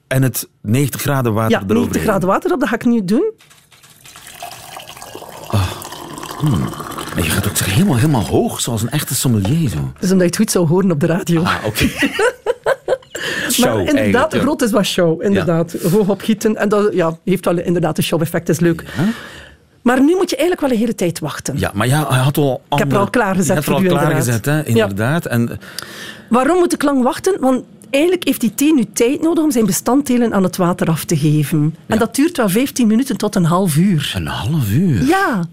en 0.07 0.23
het 0.23 0.47
90 0.61 1.01
graden 1.01 1.33
water 1.33 1.51
Ja, 1.51 1.57
eroverheen. 1.57 1.83
90 1.83 2.01
graden 2.01 2.27
water 2.27 2.53
op, 2.53 2.59
dat 2.59 2.69
ga 2.69 2.75
ik 2.75 2.85
nu 2.85 3.05
doen. 3.05 3.31
En 7.15 7.23
je 7.23 7.29
gaat 7.29 7.47
ook 7.47 7.57
helemaal, 7.57 7.95
helemaal 7.95 8.25
hoog, 8.25 8.61
zoals 8.61 8.81
een 8.81 8.89
echte 8.89 9.15
sommelier. 9.15 9.69
Zo. 9.69 9.91
Dus 9.99 10.11
omdat 10.11 10.19
je 10.19 10.25
het 10.25 10.35
goed 10.35 10.51
zou 10.51 10.67
horen 10.67 10.91
op 10.91 10.99
de 10.99 11.05
radio. 11.05 11.43
Ah, 11.43 11.55
oké. 11.65 11.89
Show, 13.61 13.75
maar 13.75 13.87
inderdaad, 13.87 14.31
de 14.31 14.37
ja. 14.37 14.43
grot 14.43 14.61
is 14.61 14.71
wat 14.71 14.85
show. 14.85 15.23
Inderdaad, 15.23 15.75
hoog 15.91 16.09
opgieten. 16.09 16.55
En 16.55 16.69
dat 16.69 16.93
ja, 16.93 17.17
heeft 17.23 17.45
wel 17.45 17.57
inderdaad 17.57 17.97
een 17.97 18.03
show-effect, 18.03 18.49
is 18.49 18.59
leuk. 18.59 18.83
Maar 19.81 20.01
nu 20.03 20.15
moet 20.15 20.29
je 20.29 20.35
eigenlijk 20.35 20.61
wel 20.61 20.71
een 20.71 20.83
hele 20.83 20.95
tijd 20.95 21.19
wachten. 21.19 21.59
Ja, 21.59 21.71
maar 21.73 21.87
ja, 21.87 22.05
hij 22.09 22.19
had 22.19 22.37
al 22.37 22.61
heb 22.69 22.91
er 22.91 22.97
al 22.97 23.09
klaargezet 23.09 23.47
Je 23.47 23.53
hebt 23.53 23.65
er 23.67 23.73
al 23.73 23.81
klaargezet, 23.81 24.45
hè, 24.45 24.65
inderdaad. 24.65 24.75
Ja. 24.75 24.87
inderdaad. 24.87 25.25
En 25.25 25.59
Waarom 26.29 26.57
moet 26.57 26.73
ik 26.73 26.83
lang 26.83 27.03
wachten? 27.03 27.37
Want 27.39 27.63
eigenlijk 27.89 28.25
heeft 28.25 28.41
die 28.41 28.53
thee 28.55 28.73
nu 28.73 28.85
tijd 28.93 29.21
nodig 29.21 29.43
om 29.43 29.51
zijn 29.51 29.65
bestanddelen 29.65 30.33
aan 30.33 30.43
het 30.43 30.57
water 30.57 30.87
af 30.87 31.05
te 31.05 31.17
geven. 31.17 31.75
En 31.85 31.97
dat 31.97 32.15
duurt 32.15 32.37
wel 32.37 32.49
15 32.49 32.87
minuten 32.87 33.17
tot 33.17 33.35
een 33.35 33.45
half 33.45 33.75
uur. 33.75 34.13
een 34.15 34.27
half 34.27 34.71
uur. 34.71 35.03
Ja, 35.03 35.43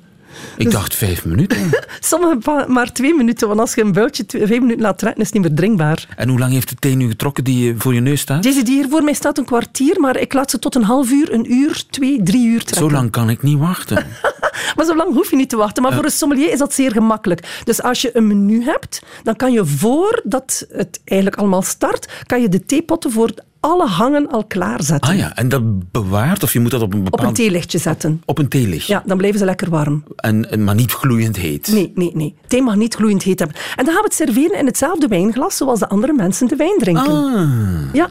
Ik 0.56 0.70
dacht 0.70 0.94
vijf 0.94 1.24
minuten. 1.24 1.70
sommige 2.00 2.64
maar 2.68 2.92
twee 2.92 3.14
minuten. 3.14 3.48
Want 3.48 3.60
als 3.60 3.74
je 3.74 3.80
een 3.80 3.92
builtje 3.92 4.26
twee- 4.26 4.46
vijf 4.46 4.60
minuten 4.60 4.82
laat 4.82 4.98
trekken, 4.98 5.20
is 5.20 5.26
het 5.26 5.36
niet 5.36 5.46
meer 5.46 5.56
drinkbaar. 5.56 6.08
En 6.16 6.28
hoe 6.28 6.38
lang 6.38 6.52
heeft 6.52 6.68
de 6.68 6.74
thee 6.74 6.94
nu 6.94 7.08
getrokken 7.08 7.44
die 7.44 7.70
eh, 7.72 7.74
voor 7.78 7.94
je 7.94 8.00
neus 8.00 8.20
staat? 8.20 8.42
Deze 8.42 8.62
die 8.62 8.74
hier 8.74 8.88
voor 8.88 9.02
mij 9.02 9.14
staat 9.14 9.38
een 9.38 9.44
kwartier, 9.44 10.00
maar 10.00 10.16
ik 10.16 10.32
laat 10.32 10.50
ze 10.50 10.58
tot 10.58 10.74
een 10.74 10.84
half 10.84 11.10
uur, 11.10 11.32
een 11.32 11.52
uur, 11.52 11.84
twee, 11.90 12.22
drie 12.22 12.46
uur 12.46 12.64
trekken. 12.64 12.88
Zo 12.88 12.96
lang 12.96 13.10
kan 13.10 13.30
ik 13.30 13.42
niet 13.42 13.58
wachten. 13.58 14.06
Maar 14.76 14.86
zo 14.86 14.96
lang 14.96 15.14
hoef 15.14 15.30
je 15.30 15.36
niet 15.36 15.48
te 15.48 15.56
wachten. 15.56 15.82
Maar 15.82 15.92
voor 15.92 16.04
een 16.04 16.10
sommelier 16.10 16.52
is 16.52 16.58
dat 16.58 16.72
zeer 16.72 16.92
gemakkelijk. 16.92 17.60
Dus 17.64 17.82
als 17.82 18.02
je 18.02 18.16
een 18.16 18.26
menu 18.26 18.64
hebt, 18.64 19.02
dan 19.22 19.36
kan 19.36 19.52
je 19.52 19.64
voordat 19.66 20.66
het 20.70 21.00
eigenlijk 21.04 21.40
allemaal 21.40 21.62
start, 21.62 22.12
kan 22.26 22.40
je 22.40 22.48
de 22.48 22.64
theepotten 22.64 23.10
voor 23.10 23.30
alle 23.64 23.86
hangen 23.86 24.28
al 24.30 24.44
klaarzetten. 24.44 25.10
Ah 25.10 25.16
ja, 25.18 25.36
en 25.36 25.48
dat 25.48 25.90
bewaart, 25.92 26.42
of 26.42 26.52
je 26.52 26.60
moet 26.60 26.70
dat 26.70 26.82
op 26.82 26.92
een 26.92 26.98
Op 26.98 27.04
bepaald... 27.04 27.28
een 27.28 27.34
theelichtje 27.34 27.78
zetten. 27.78 28.22
Op 28.24 28.38
een 28.38 28.48
theelicht. 28.48 28.86
Ja, 28.86 29.02
dan 29.06 29.16
blijven 29.16 29.38
ze 29.38 29.44
lekker 29.44 29.70
warm. 29.70 30.04
En, 30.16 30.50
en- 30.50 30.64
maar 30.64 30.74
niet 30.74 30.92
gloeiend 30.92 31.36
heet. 31.36 31.68
Nee, 31.72 31.92
nee, 31.94 32.10
nee. 32.14 32.34
Thee 32.46 32.62
mag 32.62 32.74
niet 32.76 32.94
gloeiend 32.94 33.22
heet 33.22 33.38
hebben. 33.38 33.56
En 33.76 33.84
dan 33.84 33.94
gaan 33.94 34.02
we 34.02 34.08
het 34.08 34.14
serveren 34.14 34.58
in 34.58 34.66
hetzelfde 34.66 35.08
wijnglas 35.08 35.56
zoals 35.56 35.78
de 35.78 35.88
andere 35.88 36.12
mensen 36.12 36.46
de 36.48 36.56
wijn 36.56 36.78
drinken. 36.78 37.06
Ah. 37.12 37.48
Ja, 37.92 38.08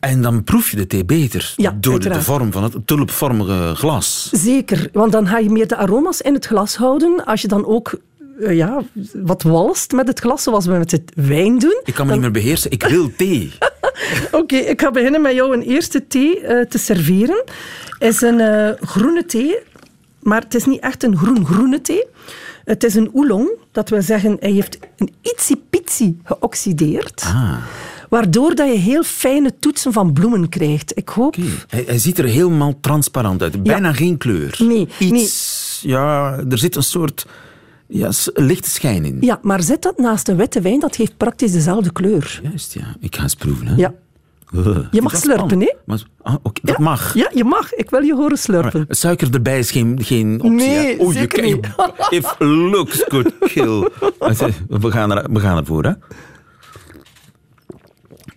En 0.00 0.22
dan 0.22 0.44
proef 0.44 0.70
je 0.70 0.76
de 0.76 0.86
thee 0.86 1.04
beter. 1.04 1.52
Ja, 1.56 1.76
door 1.80 2.00
de, 2.00 2.22
vorm 2.22 2.52
van 2.52 2.62
het 2.62 2.86
tulpvormige 2.86 3.72
glas. 3.76 4.28
zeker. 4.32 4.88
Want 4.92 5.12
dan 5.12 5.26
ga 5.26 5.38
je 5.38 5.50
meer 5.50 5.66
de 5.68 5.76
aroma's 5.76 6.20
in 6.20 6.34
het 6.34 6.46
glas 6.46 6.76
houden. 6.76 7.24
Als 7.24 7.42
je 7.42 7.48
dan 7.48 7.66
ook 7.66 7.98
eh, 8.42 8.56
ja, 8.56 8.82
wat 9.12 9.42
walst 9.42 9.92
met 9.92 10.06
het 10.08 10.20
glas, 10.20 10.42
zoals 10.42 10.66
we 10.66 10.72
met 10.72 10.90
het 10.90 11.12
wijn 11.14 11.58
doen. 11.58 11.80
Ik 11.84 11.94
kan 11.94 12.06
me 12.06 12.12
niet 12.12 12.20
meer 12.20 12.30
beheersen. 12.30 12.70
Ik 12.70 12.82
wil 12.82 13.10
thee. 13.16 13.52
Oké, 14.40 14.56
ik 14.56 14.80
ga 14.80 14.90
beginnen 14.90 15.22
met 15.22 15.34
jou 15.34 15.54
een 15.54 15.62
eerste 15.62 16.06
thee 16.06 16.40
eh, 16.40 16.66
te 16.66 16.78
serveren. 16.78 17.44
is 17.98 18.20
een 18.20 18.40
eh, 18.40 18.70
groene 18.80 19.24
thee, 19.24 19.58
maar 20.22 20.40
het 20.40 20.54
is 20.54 20.64
niet 20.64 20.80
echt 20.80 21.02
een 21.02 21.16
groen-groene 21.16 21.80
thee. 21.80 22.04
Het 22.64 22.84
is 22.84 22.94
een 22.94 23.10
oolong, 23.12 23.50
dat 23.72 23.88
wil 23.88 24.02
zeggen, 24.02 24.36
hij 24.40 24.50
heeft 24.50 24.78
een 24.96 25.12
ietsie-pitsie 25.22 26.20
geoxideerd. 26.24 27.22
Ah, 27.26 27.56
Waardoor 28.08 28.54
dat 28.54 28.68
je 28.68 28.78
heel 28.78 29.02
fijne 29.02 29.52
toetsen 29.58 29.92
van 29.92 30.12
bloemen 30.12 30.48
krijgt. 30.48 30.98
Ik 30.98 31.08
hoop... 31.08 31.36
Hij, 31.68 31.84
hij 31.86 31.98
ziet 31.98 32.18
er 32.18 32.24
helemaal 32.24 32.78
transparant 32.80 33.42
uit. 33.42 33.62
Bijna 33.62 33.92
geen 33.92 34.16
kleur. 34.16 34.56
Nee, 34.58 34.88
Iets, 34.98 35.80
ja, 35.86 36.38
er 36.50 36.58
zit 36.58 36.76
een 36.76 36.82
soort 36.82 37.26
ja, 37.90 38.10
lichte 38.34 38.70
schijn 38.70 39.04
in. 39.04 39.16
Ja, 39.20 39.38
maar 39.42 39.62
zet 39.62 39.82
dat 39.82 39.98
naast 39.98 40.28
een 40.28 40.36
witte 40.36 40.60
wijn, 40.60 40.80
dat 40.80 40.94
heeft 40.96 41.16
praktisch 41.16 41.52
dezelfde 41.52 41.92
kleur. 41.92 42.40
Juist, 42.42 42.74
ja. 42.74 42.96
Ik 43.00 43.16
ga 43.16 43.22
eens 43.22 43.34
proeven. 43.34 43.66
Hè. 43.66 43.74
Ja. 43.76 43.94
Uh, 44.54 44.78
Je 44.90 45.02
mag 45.02 45.16
slurpen, 45.16 45.60
hè? 45.60 45.74
Maar, 45.84 46.02
ah, 46.22 46.34
oké, 46.42 46.60
Dat 46.62 46.78
mag. 46.78 47.14
Ja, 47.14 47.30
je 47.34 47.44
mag. 47.44 47.72
Ik 47.74 47.90
wil 47.90 48.02
je 48.02 48.14
horen 48.14 48.38
slurpen. 48.38 48.86
Suiker 48.88 49.28
erbij 49.34 49.58
is 49.58 49.70
geen, 49.70 49.98
geen 50.02 50.34
optie. 50.42 50.50
Nee? 50.50 50.98
Oh, 50.98 51.12
zeker 51.12 51.46
you 51.46 51.54
niet. 51.54 51.66
If 52.18 52.34
looks 52.38 53.04
could 53.04 53.32
kill. 53.38 53.88
We 54.68 54.90
gaan, 54.90 55.10
er, 55.16 55.32
we 55.32 55.40
gaan 55.40 55.56
ervoor, 55.56 55.84
hè. 55.84 55.90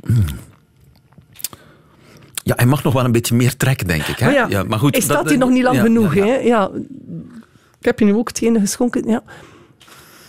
Mm. 0.08 0.24
Ja, 2.44 2.54
hij 2.56 2.66
mag 2.66 2.84
nog 2.84 2.94
wel 2.94 3.06
een 3.06 3.12
beetje 3.12 3.36
meer 3.36 3.56
trekken, 3.58 3.88
denk 3.88 4.04
ik. 4.04 4.18
Hè? 4.18 4.26
Maar 4.26 4.50
ja, 4.50 4.64
maar 4.64 4.80
goed, 4.80 4.98
hij 4.98 5.08
dat- 5.16 5.30
hier 5.30 5.38
nog 5.38 5.50
niet 5.50 5.64
lang 5.64 5.80
genoeg. 5.80 6.14
Hè? 6.14 6.36
Ja. 6.36 6.70
Ik 7.84 7.90
heb 7.90 8.00
je 8.00 8.06
nu 8.06 8.14
ook 8.14 8.28
het 8.28 8.42
ene 8.42 8.60
geschonken. 8.60 9.08
Ja. 9.08 9.24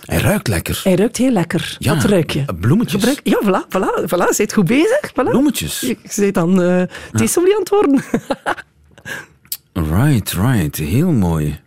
Hij 0.04 0.18
ruikt 0.18 0.48
lekker. 0.48 0.80
Hij 0.84 0.94
ruikt 0.94 1.16
heel 1.16 1.30
lekker. 1.30 1.76
Ja, 1.78 1.94
Wat 1.94 2.04
ruik 2.04 2.30
je? 2.30 2.44
bloemetjes. 2.60 3.04
Gebruik... 3.04 3.20
Ja, 3.24 3.40
voilà, 3.44 3.66
voilà, 3.76 4.04
voilà. 4.08 4.28
Zit 4.28 4.52
goed 4.52 4.66
bezig? 4.66 5.10
Voilà. 5.10 5.30
Bloemetjes. 5.30 5.80
Je 5.80 5.96
zit 6.04 6.34
dan 6.34 6.60
uh, 6.62 6.82
het 7.12 7.68
worden. 7.68 8.02
Right, 9.72 10.32
right. 10.32 10.76
Heel 10.76 11.10
mooi. 11.10 11.60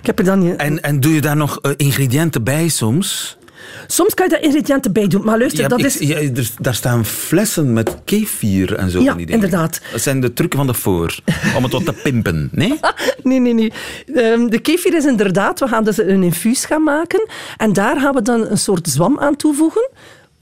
Ik 0.00 0.06
heb 0.06 0.18
er 0.18 0.24
dan... 0.24 0.56
En, 0.56 0.82
en 0.82 1.00
doe 1.00 1.14
je 1.14 1.20
daar 1.20 1.36
nog 1.36 1.58
eh, 1.60 1.72
ingrediënten 1.76 2.42
bij 2.44 2.68
soms? 2.68 3.38
Soms 3.86 4.14
kan 4.14 4.24
je 4.26 4.32
daar 4.32 4.42
ingrediënten 4.42 4.92
bij 4.92 5.06
doen, 5.06 5.24
maar 5.24 5.38
luister, 5.38 5.68
dat 5.68 5.78
ik- 5.78 5.84
is... 5.86 5.98
ja, 5.98 6.16
er, 6.16 6.50
daar 6.60 6.74
staan 6.74 7.04
flessen 7.04 7.72
met 7.72 7.96
kefir 8.04 8.74
en 8.74 8.90
zo. 8.90 8.98
Ja, 9.00 9.06
van 9.08 9.16
die 9.16 9.26
dingen. 9.26 9.42
inderdaad. 9.44 9.80
Dat 9.92 10.00
zijn 10.00 10.20
de 10.20 10.32
trucken 10.32 10.58
van 10.58 10.66
de 10.66 10.74
voor. 10.74 11.18
Om 11.56 11.62
het 11.62 11.72
wat 11.72 11.84
te 11.84 11.92
pimpen, 12.02 12.48
nee? 12.52 12.78
Nee, 13.22 13.38
nee, 13.40 13.54
nee. 13.54 13.72
Ehm, 14.14 14.46
de 14.46 14.58
kefir 14.58 14.94
is 14.94 15.04
inderdaad, 15.04 15.60
we 15.60 15.68
gaan 15.68 15.84
dus 15.84 15.98
een 15.98 16.22
infuus 16.22 16.64
gaan 16.64 16.82
maken. 16.82 17.28
En 17.56 17.72
daar 17.72 18.00
gaan 18.00 18.14
we 18.14 18.22
dan 18.22 18.46
een 18.46 18.58
soort 18.58 18.88
zwam 18.88 19.18
aan 19.18 19.36
toevoegen. 19.36 19.88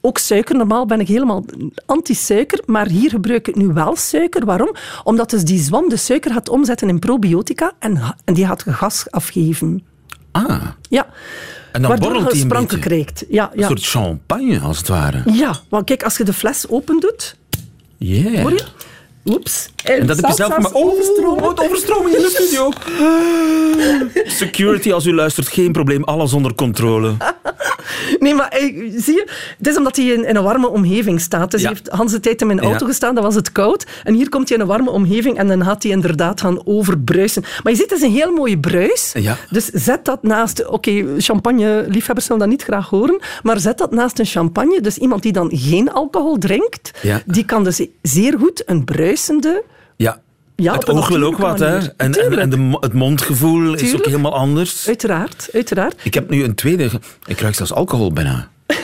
Ook 0.05 0.19
suiker. 0.19 0.57
Normaal 0.57 0.87
ben 0.87 1.01
ik 1.01 1.09
helemaal 1.09 1.45
anti-suiker, 1.87 2.61
maar 2.67 2.87
hier 2.89 3.11
gebruik 3.11 3.49
ik 3.49 3.57
nu 3.57 3.67
wel 3.67 3.97
suiker. 3.97 4.45
Waarom? 4.45 4.75
Omdat 5.05 5.31
dus 5.31 5.45
die 5.45 5.59
zwam 5.61 5.89
de 5.89 5.97
suiker 5.97 6.33
gaat 6.33 6.49
omzetten 6.49 6.89
in 6.89 6.99
probiotica 6.99 7.73
en, 7.79 8.01
en 8.25 8.35
die 8.35 8.47
gaat 8.47 8.65
gas 8.69 9.05
afgeven. 9.11 9.83
Ah, 10.33 10.63
Ja. 10.89 11.07
en 11.73 11.83
dan 11.83 11.99
borrelt 11.99 12.33
hij 12.33 12.41
een 12.41 12.49
beetje. 12.49 12.79
krijgt. 12.79 13.25
Ja, 13.29 13.51
Een 13.53 13.59
ja. 13.61 13.67
soort 13.67 13.85
champagne, 13.87 14.61
als 14.61 14.79
het 14.79 14.89
ware. 14.89 15.23
ja, 15.33 15.57
want 15.69 15.85
kijk, 15.85 16.03
als 16.03 16.17
je 16.17 16.25
de 16.25 16.33
fles 16.33 16.69
open 16.69 17.01
doet, 17.01 17.37
Yeah. 17.99 18.41
hoor 18.43 18.53
je? 18.53 18.63
Oeps. 19.25 19.69
En 19.85 20.07
dat 20.07 20.17
heb 20.17 20.27
je 20.27 20.35
zelf 20.35 20.55
gemaakt. 20.55 20.75
Oh, 20.75 21.41
wat 21.41 21.61
overstroming 21.61 22.17
in 22.17 22.23
de 22.23 22.31
studio. 22.31 22.71
Security, 24.45 24.93
als 24.93 25.07
u 25.07 25.15
luistert, 25.15 25.49
geen 25.49 25.73
probleem. 25.73 26.05
Alles 26.05 26.33
onder 26.33 26.55
controle. 26.55 27.13
Nee, 28.19 28.35
maar 28.35 28.49
eh, 28.49 28.61
zie 28.97 29.15
je, 29.15 29.27
het 29.59 29.67
is 29.67 29.77
omdat 29.77 29.97
hij 29.97 30.05
in, 30.05 30.25
in 30.27 30.37
een 30.37 30.43
warme 30.43 30.69
omgeving 30.69 31.21
staat. 31.21 31.51
Dus 31.51 31.61
Ja. 31.61 31.67
hij 31.69 31.77
heeft 31.77 31.95
Hans 31.97 32.13
de 32.13 32.21
tijd 32.21 32.41
in 32.41 32.47
mijn 32.47 32.61
auto 32.61 32.79
Ja. 32.79 32.87
gestaan, 32.87 33.15
dan 33.15 33.25
was 33.25 33.35
het 33.35 33.53
koud. 33.53 33.87
En 34.05 34.15
hier 34.15 34.29
komt 34.29 34.49
hij 34.49 34.57
in 34.57 34.63
een 34.63 34.69
warme 34.69 34.91
omgeving 34.91 35.37
en 35.37 35.49
dan 35.49 35.65
gaat 35.65 35.83
hij 35.83 35.93
inderdaad 35.93 36.41
gaan 36.41 36.67
overbruisen. 36.67 37.43
Maar 37.63 37.73
je 37.73 37.79
ziet, 37.79 37.91
het 37.91 37.99
is 37.99 38.05
een 38.05 38.13
heel 38.15 38.33
mooie 38.33 38.59
bruis. 38.59 39.15
Ja. 39.19 39.37
Dus 39.51 39.67
zet 39.67 40.05
dat 40.05 40.23
naast... 40.23 40.67
Oké, 40.67 41.05
champagne-liefhebbers 41.19 42.27
zullen 42.27 42.41
dat 42.41 42.51
niet 42.51 42.63
graag 42.63 42.89
horen, 42.89 43.21
maar 43.43 43.59
zet 43.61 43.79
dat 43.79 43.91
naast 43.91 44.19
een 44.19 44.27
champagne. 44.27 44.81
Dus 44.81 44.99
iemand 44.99 45.23
die 45.23 45.33
dan 45.33 45.51
geen 45.55 45.93
alcohol 45.93 46.39
drinkt, 46.39 46.91
die 47.27 47.45
kan 47.45 47.65
dus 47.65 47.87
zeer 48.03 48.39
goed 48.39 48.63
een 48.67 48.85
bruisende... 48.85 49.63
Ja. 50.57 50.73
Het 50.73 50.89
oog 50.89 51.09
wil 51.09 51.23
ook 51.23 51.37
wat, 51.39 51.59
hè? 51.59 51.77
En, 51.97 52.39
en, 52.39 52.51
de, 52.51 52.77
het 52.81 52.93
mondgevoel 52.93 53.75
is 53.75 53.95
ook 53.95 54.05
helemaal 54.05 54.35
anders. 54.35 54.87
Uiteraard, 54.89 55.49
uiteraard. 55.53 56.01
Ik 56.03 56.15
heb 56.15 56.31
nu 56.31 56.45
een 56.45 56.55
tweede. 56.55 56.91
Ik 57.27 57.41
ruik 57.41 57.55
zelfs 57.55 57.73
alcohol 57.73 58.13
bijna. 58.13 58.49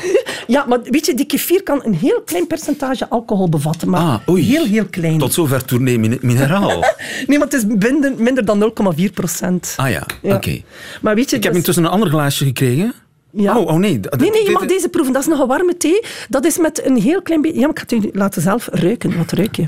Ja, 0.46 0.64
maar 0.68 0.78
weet 0.83 1.07
je, 1.07 1.14
die 1.14 1.26
kefir 1.26 1.62
kan 1.62 1.81
een 1.85 1.94
heel 1.94 2.22
klein 2.24 2.46
percentage 2.46 3.09
alcohol 3.09 3.48
bevatten. 3.48 3.88
Maar 3.90 4.00
Ah, 4.00 4.28
oei. 4.28 4.42
heel, 4.44 4.64
heel 4.64 4.85
klein. 4.90 5.18
Tot 5.18 5.33
zover 5.33 5.64
tournee 5.64 5.98
min- 5.98 6.18
mineraal. 6.22 6.68
Nee, 7.26 7.38
maar 7.38 7.46
het 7.48 7.52
is 7.52 7.64
minder, 7.64 8.12
minder 8.18 8.44
dan 8.44 8.72
0,4 8.98 9.12
procent. 9.14 9.74
Ah 9.76 9.90
ja, 9.90 10.07
Ja. 10.22 10.35
oké. 10.35 10.61
Maar 11.00 11.14
weet 11.14 11.31
je... 11.31 11.37
Ik 11.37 11.42
heb 11.42 11.52
is- 11.52 11.59
intussen 11.59 11.85
een 11.85 11.90
ander 11.90 12.09
glaasje 12.09 12.44
gekregen. 12.44 12.92
Ja. 13.31 13.59
Oh, 13.59 13.66
oh 13.66 13.78
nee. 13.78 14.00
Nee, 14.18 14.31
nee, 14.31 14.44
je 14.44 14.50
mag 14.50 14.66
deze 14.66 14.88
proeven. 14.88 15.12
Dat 15.12 15.22
is 15.22 15.28
nog 15.28 15.40
een 15.40 15.46
warme 15.46 15.76
thee. 15.76 16.00
Dat 16.28 16.44
is 16.44 16.59
met 16.59 16.85
een 16.87 16.96
heel 17.00 17.22
klein 17.22 17.40
beetje... 17.40 17.57
Ja, 17.61 17.66
maar 17.66 17.83
ik 17.83 17.90
ga 17.90 17.96
het 17.96 18.04
u 18.04 18.11
laten 18.18 18.42
zelf 18.42 18.68
ruiken. 18.72 19.16
Wat 19.16 19.33
ruik 19.33 19.57
je? 19.57 19.66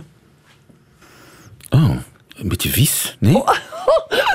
Oh, 1.70 1.96
een 2.36 2.48
beetje 2.48 2.68
vies. 2.68 3.16
Nee? 3.18 3.32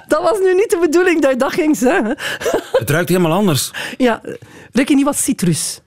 Dat 0.08 0.21
was 0.21 0.39
nu 0.39 0.54
niet 0.54 0.69
de 0.69 0.78
bedoeling 0.80 1.21
dat 1.21 1.32
je 1.32 1.38
dat 1.38 1.54
ging 1.54 1.78
zeggen. 1.78 2.17
Het 2.71 2.89
ruikt 2.89 3.10
helemaal 3.10 3.32
anders. 3.32 3.71
Ja, 3.98 4.21
ruik 4.71 4.89
je 4.89 4.95
niet 4.95 5.06
wat 5.06 5.17
citrus? 5.17 5.82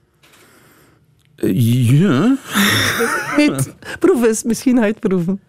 Eh, 1.35 1.99
ja. 1.99 2.37
Proef 3.99 4.23
eens. 4.23 4.43
Misschien 4.43 4.77
ga 4.77 4.85
je 4.85 4.91
het 4.91 4.99
proeven. 4.99 5.41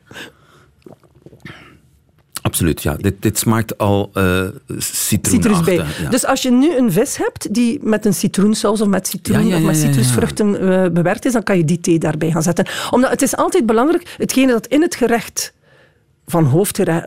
Absoluut, 2.43 2.83
ja. 2.83 2.97
Dit, 2.97 3.23
dit 3.23 3.39
smaakt 3.39 3.79
al 3.79 4.11
eh 4.15 4.47
citroen. 4.79 5.43
Citrus 5.43 5.61
bij. 5.61 5.75
Ja. 5.75 6.11
Dus 6.11 6.25
als 6.25 6.43
je 6.43 6.51
nu 6.51 6.77
een 6.77 6.93
vis 6.93 7.17
hebt 7.17 7.55
die 7.55 7.79
met 7.83 8.05
een 8.05 8.15
citroensaus 8.15 8.81
of 8.81 8.89
met 8.89 9.07
citroen 9.09 9.47
Ja, 9.47 9.49
ja, 9.49 9.57
of 9.57 9.63
met 9.63 9.77
citrusvruchten 9.77 10.61
eh, 10.61 10.91
bewerkt 10.91 11.25
is, 11.25 11.33
dan 11.33 11.43
kan 11.43 11.57
je 11.57 11.65
die 11.65 11.81
thee 11.81 11.99
daarbij 11.99 12.31
gaan 12.31 12.43
zetten. 12.43 12.67
Omdat 12.91 13.11
het 13.11 13.23
is 13.23 13.37
altijd 13.37 13.67
belangrijk, 13.67 14.15
hetgene 14.17 14.53
dat 14.53 14.67
in 14.67 14.83
het 14.83 14.95
gerecht 14.95 15.53
van 16.31 16.45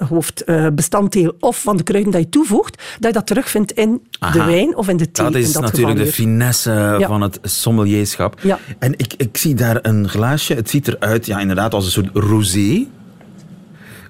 hoofdbestanddeel 0.10 1.36
of 1.40 1.62
van 1.62 1.78
de 1.78 1.84
kruiden 1.84 2.12
dat 2.12 2.22
je 2.22 2.30
toevoegt, 2.30 2.84
dat 3.00 3.08
je 3.08 3.12
dat 3.20 3.28
terugvindt 3.28 3.72
in 3.72 4.02
de 4.34 4.44
wijn 4.44 4.76
of 4.78 4.88
in 4.88 4.98
de 4.98 5.12
thee. 5.12 5.26
Dat 5.26 5.36
is 5.36 5.52
dat 5.54 5.62
natuurlijk 5.62 5.98
de 5.98 6.06
finesse 6.12 6.72
Ja. 7.00 7.08
van 7.08 7.22
het 7.22 7.40
sommelierschap. 7.42 8.40
Ja. 8.42 8.60
En 8.80 8.92
ik, 8.98 9.14
ik 9.18 9.38
zie 9.38 9.56
daar 9.56 9.80
een 9.82 10.10
glaasje. 10.10 10.54
Het 10.54 10.70
ziet 10.70 10.88
eruit 10.88 11.26
ja, 11.26 11.40
inderdaad 11.40 11.74
als 11.74 11.86
een 11.86 11.92
soort 11.92 12.10
rosé. 12.14 12.86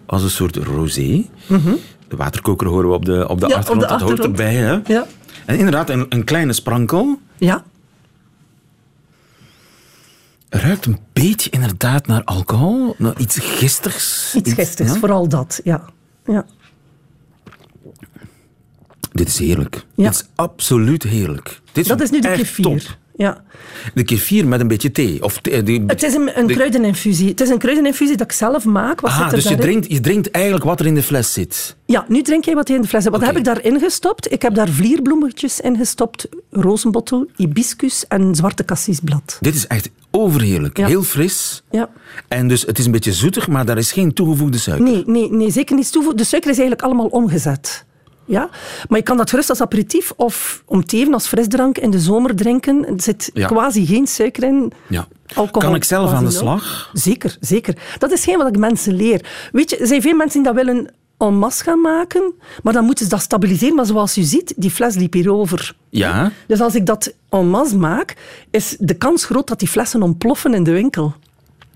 Als 0.05 0.23
een 0.23 0.29
soort 0.29 0.55
rosé. 0.55 1.25
De 2.07 2.15
waterkoker 2.17 2.67
horen 2.67 2.89
we 2.89 2.95
op 2.95 3.05
de, 3.05 3.27
op 3.29 3.39
de 3.39 3.45
Mhm. 3.45 3.55
Op 3.55 3.59
achtergrond. 3.59 3.81
de 3.81 3.87
dat 3.87 4.01
hoort 4.01 4.19
erbij. 4.23 4.53
Hè? 4.53 4.77
Ja. 4.85 5.05
En 5.45 5.57
inderdaad, 5.57 5.89
een, 5.89 6.05
een 6.09 6.23
kleine 6.23 6.53
sprankel. 6.53 7.19
Ja, 7.37 7.63
Ruikt 10.53 10.85
een 10.85 10.99
beetje 11.13 11.49
inderdaad 11.49 12.07
naar 12.07 12.23
alcohol. 12.23 12.95
Naar 12.97 13.19
iets 13.19 13.39
gistigs. 13.39 14.33
iets 14.35 14.53
gistigs, 14.53 14.93
ja? 14.93 14.99
vooral 14.99 15.27
dat. 15.27 15.59
Ja. 15.63 15.85
Ja. 16.25 16.45
Dit 19.11 19.27
is 19.27 19.37
heerlijk. 19.39 19.85
Ja. 19.95 20.03
Dit 20.03 20.13
is 20.13 20.25
absoluut 20.35 21.03
heerlijk. 21.03 21.61
Dit 21.71 21.87
Dat 21.87 22.01
is 22.01 22.09
nu 22.09 22.19
de 22.21 22.27
echt 22.27 22.37
kefir. 22.39 22.63
top. 22.63 22.97
Ja. 23.15 23.43
De 23.93 24.03
kefir 24.03 24.47
met 24.47 24.59
een 24.59 24.67
beetje 24.67 24.91
thee. 24.91 25.23
Of 25.23 25.37
thee, 25.41 25.63
die, 25.63 25.83
Het 25.87 26.03
is 26.03 26.13
een, 26.13 26.39
een 26.39 26.47
de- 26.47 26.53
kruideninfusie. 26.53 27.27
Het 27.29 27.41
is 27.41 27.49
een 27.49 27.57
kruideninfusie 27.57 28.17
dat 28.17 28.25
ik 28.25 28.31
zelf 28.31 28.65
maak. 28.65 29.01
Wat 29.01 29.11
zit 29.11 29.21
Ah, 29.21 29.27
er 29.27 29.33
dus 29.35 29.47
je 29.49 29.55
drinkt, 29.57 29.91
je 29.91 29.99
drinkt 29.99 30.31
eigenlijk 30.31 30.65
wat 30.65 30.79
er 30.79 30.85
in 30.85 30.95
de 30.95 31.03
fles 31.03 31.33
zit. 31.33 31.75
Ja, 31.85 32.05
nu 32.07 32.21
drink 32.21 32.45
jij 32.45 32.55
wat 32.55 32.69
in 32.69 32.81
de 32.81 32.87
fles 32.87 33.03
hebt. 33.03 33.15
Wat 33.15 33.25
heb 33.25 33.37
ik 33.37 33.43
daarin 33.43 33.79
gestopt? 33.79 34.31
Ik 34.31 34.41
heb 34.41 34.55
daar 34.55 34.69
vlierbloemetjes 34.69 35.59
in 35.59 35.77
gestopt, 35.77 36.27
rozenbottel, 36.51 37.27
hibiscus 37.35 38.07
en 38.07 38.35
zwarte 38.35 38.65
cassisblad. 38.65 39.37
Dit 39.41 39.55
is 39.55 39.67
echt 39.67 39.89
overheerlijk. 40.11 40.77
Ja. 40.77 40.87
Heel 40.87 41.03
fris. 41.03 41.63
Ja. 41.71 41.89
En 42.27 42.47
dus 42.47 42.61
het 42.65 42.79
is 42.79 42.85
een 42.85 42.91
beetje 42.91 43.13
zoetig, 43.13 43.47
maar 43.47 43.65
daar 43.65 43.77
is 43.77 43.91
geen 43.91 44.13
toegevoegde 44.13 44.57
suiker. 44.57 44.85
Nee, 44.85 45.03
nee, 45.05 45.31
nee, 45.31 45.51
zeker 45.51 45.75
niet 45.75 45.91
toevoegen. 45.91 46.17
De 46.17 46.23
suiker 46.25 46.51
is 46.51 46.57
eigenlijk 46.57 46.87
allemaal 46.87 47.07
omgezet. 47.07 47.85
Ja? 48.25 48.49
Maar 48.87 48.97
je 48.97 49.03
kan 49.03 49.17
dat 49.17 49.29
gerust 49.29 49.49
als 49.49 49.61
aperitief 49.61 50.11
of 50.15 50.63
om 50.65 50.85
te 50.85 50.97
even 50.97 51.13
als 51.13 51.27
frisdrank 51.27 51.77
in 51.77 51.91
de 51.91 51.99
zomer 51.99 52.35
drinken. 52.35 52.85
Er 52.85 53.01
zit 53.01 53.29
Ja. 53.33 53.47
quasi 53.47 53.85
geen 53.85 54.07
suiker 54.07 54.43
in. 54.43 54.71
Ja. 54.87 55.07
Alcohol 55.35 55.61
Kan 55.69 55.75
ik 55.75 55.83
zelf 55.83 56.11
aan 56.11 56.25
de 56.25 56.31
slag? 56.31 56.89
Zeker, 56.93 57.37
zeker. 57.39 57.77
Dat 57.97 58.11
is 58.11 58.23
geen 58.23 58.37
wat 58.37 58.47
ik 58.47 58.57
mensen 58.57 58.93
leer. 58.95 59.25
Weet 59.51 59.69
je, 59.69 59.77
er 59.77 59.87
zijn 59.87 60.01
veel 60.01 60.15
mensen 60.15 60.43
die 60.43 60.53
dat 60.53 60.65
willen 60.65 60.91
en 61.17 61.37
masse 61.37 61.63
gaan 61.63 61.81
maken, 61.81 62.33
maar 62.63 62.73
dan 62.73 62.85
moeten 62.85 63.03
ze 63.05 63.11
dat 63.11 63.21
stabiliseren. 63.21 63.75
Maar 63.75 63.85
zoals 63.85 64.17
u 64.17 64.21
ziet, 64.21 64.53
die 64.57 64.71
fles 64.71 64.95
liep 64.95 65.13
hierover. 65.13 65.75
Ja. 65.89 66.31
Dus 66.47 66.59
als 66.61 66.75
ik 66.75 66.85
dat 66.85 67.13
en 67.29 67.47
masse 67.49 67.77
maak, 67.77 68.15
is 68.51 68.75
de 68.79 68.93
kans 68.93 69.25
groot 69.25 69.47
dat 69.47 69.59
die 69.59 69.67
flessen 69.67 70.01
ontploffen 70.01 70.53
in 70.53 70.63
de 70.63 70.71
winkel. 70.71 71.13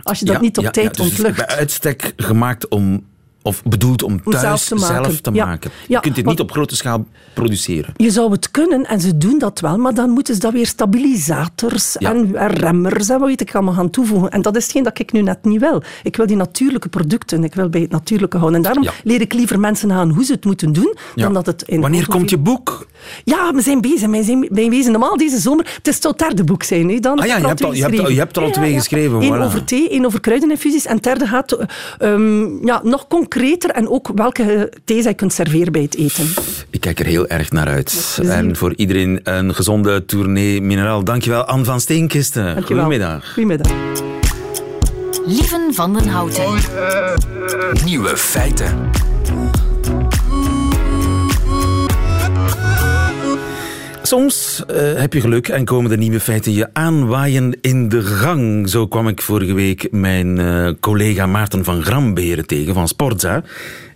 Als 0.03 0.19
je 0.19 0.25
dat 0.25 0.35
Ja, 0.35 0.41
niet 0.41 0.57
op 0.57 0.63
tijd 0.63 0.75
ja, 0.75 0.83
dus 0.83 0.97
het 1.03 1.05
is 1.13 1.19
ontlucht. 1.19 1.47
bij 1.47 1.55
uitstek 1.57 2.13
gemaakt 2.15 2.67
om 2.67 3.03
Of 3.41 3.63
bedoeld 3.63 4.03
om 4.03 4.23
thuis 4.23 4.41
zelf 4.41 4.63
te 4.65 4.75
maken. 4.75 5.03
zelf 5.05 5.21
te 5.21 5.31
Ja. 5.33 5.45
maken. 5.45 5.71
Ja, 5.71 5.77
je 5.87 5.99
kunt 5.99 6.15
het 6.15 6.25
want- 6.25 6.37
niet 6.37 6.47
op 6.47 6.51
grote 6.53 6.75
schaal 6.75 7.05
produceren. 7.33 7.93
Je 7.97 8.11
zou 8.11 8.31
het 8.31 8.51
kunnen 8.51 8.85
en 8.85 8.99
ze 9.01 9.17
doen 9.17 9.39
dat 9.39 9.59
wel, 9.59 9.77
maar 9.77 9.93
dan 9.93 10.09
moeten 10.09 10.33
ze 10.33 10.39
dat 10.39 10.53
weer 10.53 10.67
stabilisators 10.67 11.95
Ja. 11.99 12.13
en, 12.13 12.47
remmers 12.47 13.09
en 13.09 13.19
wat 13.19 13.27
weet 13.27 13.41
ik 13.41 13.55
allemaal 13.55 13.73
gaan 13.73 13.89
toevoegen. 13.89 14.29
En 14.29 14.41
dat 14.41 14.55
is 14.55 14.63
hetgeen 14.63 14.83
dat 14.83 14.99
ik 14.99 15.11
nu 15.11 15.21
net 15.21 15.43
niet 15.45 15.59
wil. 15.59 15.83
Ik 16.03 16.15
wil 16.15 16.25
die 16.25 16.35
natuurlijke 16.35 16.89
producten, 16.89 17.43
ik 17.43 17.55
wil 17.55 17.69
bij 17.69 17.81
het 17.81 17.91
natuurlijke 17.91 18.37
houden. 18.37 18.57
En 18.57 18.63
daarom 18.65 18.87
leer 19.03 19.21
ik 19.21 19.33
liever 19.33 19.59
mensen 19.59 19.91
aan 19.91 20.09
hoe 20.09 20.23
ze 20.23 20.31
het 20.31 20.45
moeten 20.45 20.73
doen, 20.73 20.95
dan 21.15 21.33
dat 21.33 21.45
het 21.45 21.61
in 21.61 21.81
Wanneer 21.81 22.07
komt 22.07 22.29
je 22.29 22.37
boek? 22.37 22.87
Ja, 23.23 23.53
we 23.53 23.61
zijn 23.61 23.81
bezig. 23.81 24.09
Wij 24.09 24.23
zijn, 24.23 24.47
wezen 24.51 24.91
normaal 24.91 25.17
deze 25.17 25.37
zomer. 25.39 25.65
Het 25.77 25.87
is 25.87 26.03
het 26.03 26.19
derde 26.19 26.43
boek 26.43 26.63
zijn. 26.63 26.89
Hè. 26.89 26.99
Dan 26.99 27.19
Ah 27.19 27.25
ja, 27.25 27.37
je 27.37 27.45
hebt 27.47 27.63
al- 27.63 27.69
twee 27.69 27.71
je 27.71 27.81
hebt 27.81 27.83
al- 27.83 27.89
geschreven. 27.89 28.13
je 28.13 28.19
hebt 28.19 28.35
er 28.37 28.43
al 28.43 28.51
twee 28.51 28.73
geschreven, 28.73 29.21
Eén 29.21 29.33
voilà. 29.35 29.43
over 29.45 29.63
thee, 29.63 29.89
één 29.89 30.05
over 30.05 30.19
kruideninfusies. 30.19 30.85
En 30.85 30.95
het 30.95 31.03
derde 31.03 31.27
gaat 31.27 31.51
eh, 31.51 31.65
ehm, 32.13 32.65
ja, 32.65 32.81
nog 32.83 33.07
concreter 33.37 33.69
en 33.69 33.89
ook 33.89 34.11
welke 34.15 34.71
thee 34.83 35.03
je 35.03 35.13
kunt 35.13 35.33
serveren 35.33 35.71
bij 35.71 35.81
het 35.81 35.95
eten. 35.95 36.25
Ik 36.69 36.81
kijk 36.81 36.99
er 36.99 37.05
heel 37.05 37.27
erg 37.27 37.51
naar 37.51 37.67
uit. 37.67 38.19
En 38.23 38.55
voor 38.55 38.73
iedereen 38.75 39.19
een 39.23 39.55
gezonde 39.55 40.05
tournee 40.05 40.61
mineraal. 40.61 41.03
Dankjewel, 41.03 41.43
Anne 41.43 41.65
van 41.65 41.79
Steenkisten. 41.79 42.45
Dankjewel. 42.53 42.83
Goedemiddag. 42.83 43.33
Goedemiddag. 43.33 43.71
Lieven 45.25 45.73
van 45.73 45.93
den 45.93 46.07
Houten. 46.07 46.53
Nieuwe 47.85 48.17
feiten. 48.17 49.06
Soms 54.07 54.65
eh, 54.65 54.93
heb 54.93 55.13
je 55.13 55.21
geluk 55.21 55.47
en 55.47 55.65
komen 55.65 55.89
de 55.89 55.97
nieuwe 55.97 56.19
feiten 56.19 56.53
je 56.53 56.69
aanwaaien 56.73 57.57
in 57.61 57.89
de 57.89 58.01
gang. 58.01 58.69
Zo 58.69 58.87
kwam 58.87 59.07
ik 59.07 59.21
vorige 59.21 59.53
week 59.53 59.91
mijn 59.91 60.39
eh, 60.39 60.69
collega 60.79 61.25
Maarten 61.25 61.63
van 61.63 61.81
Gramberen 61.81 62.47
tegen 62.47 62.73
van 62.73 62.87
Sportza. 62.87 63.41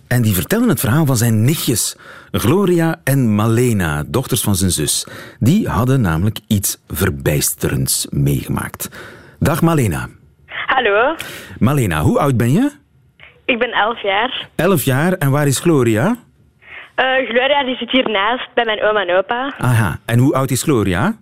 En 0.08 0.22
die 0.22 0.34
vertelde 0.34 0.68
het 0.68 0.80
verhaal 0.80 1.06
van 1.06 1.16
zijn 1.16 1.44
nichtjes, 1.44 1.96
Gloria 2.30 3.00
en 3.04 3.34
Malena, 3.34 4.04
dochters 4.06 4.40
van 4.40 4.56
zijn 4.56 4.70
zus. 4.70 5.06
Die 5.38 5.68
hadden 5.68 6.00
namelijk 6.00 6.38
iets 6.46 6.78
verbijsterends 6.88 8.06
meegemaakt. 8.10 8.88
Dag 9.38 9.62
Malena. 9.62 10.08
Hallo, 10.46 11.14
Malena, 11.58 12.02
hoe 12.02 12.18
oud 12.18 12.36
ben 12.36 12.52
je? 12.52 12.70
ik 13.44 13.58
ben 13.58 13.70
11 13.70 14.02
jaar. 14.02 14.48
Elf 14.54 14.84
jaar 14.84 15.12
en 15.12 15.30
waar 15.30 15.46
is 15.46 15.58
Gloria? 15.58 16.16
Eh, 17.02 17.28
Gloria 17.28 17.64
die 17.64 17.76
zit 17.76 17.90
hiernaast 17.90 18.48
bij 18.54 18.64
mijn 18.64 18.82
oma 18.82 19.00
en 19.06 19.16
opa. 19.16 19.52
Aha, 19.58 19.98
en 20.06 20.18
hoe 20.18 20.34
oud 20.34 20.50
is 20.50 20.62
Gloria? 20.62 21.16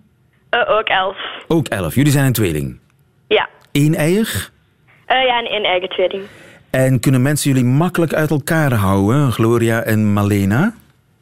Eh, 0.49 0.77
ook 0.77 0.87
11. 0.87 1.17
Ook 1.47 1.67
elf. 1.67 1.95
Jullie 1.95 2.11
zijn 2.11 2.25
een 2.25 2.33
tweeling. 2.33 2.79
Ja. 3.27 3.49
Eén 3.71 3.95
eier? 3.95 4.49
Eh, 5.05 5.25
ja, 5.25 5.39
en 5.39 5.45
één 5.45 5.63
eigen 5.63 5.89
tweeling. 5.89 6.23
En 6.71 6.99
kunnen 6.99 7.21
mensen 7.21 7.51
jullie 7.51 7.67
makkelijk 7.67 8.13
uit 8.13 8.29
elkaar 8.29 8.73
houden, 8.73 9.31
Gloria 9.31 9.81
en 9.81 10.13
Malena? 10.13 10.73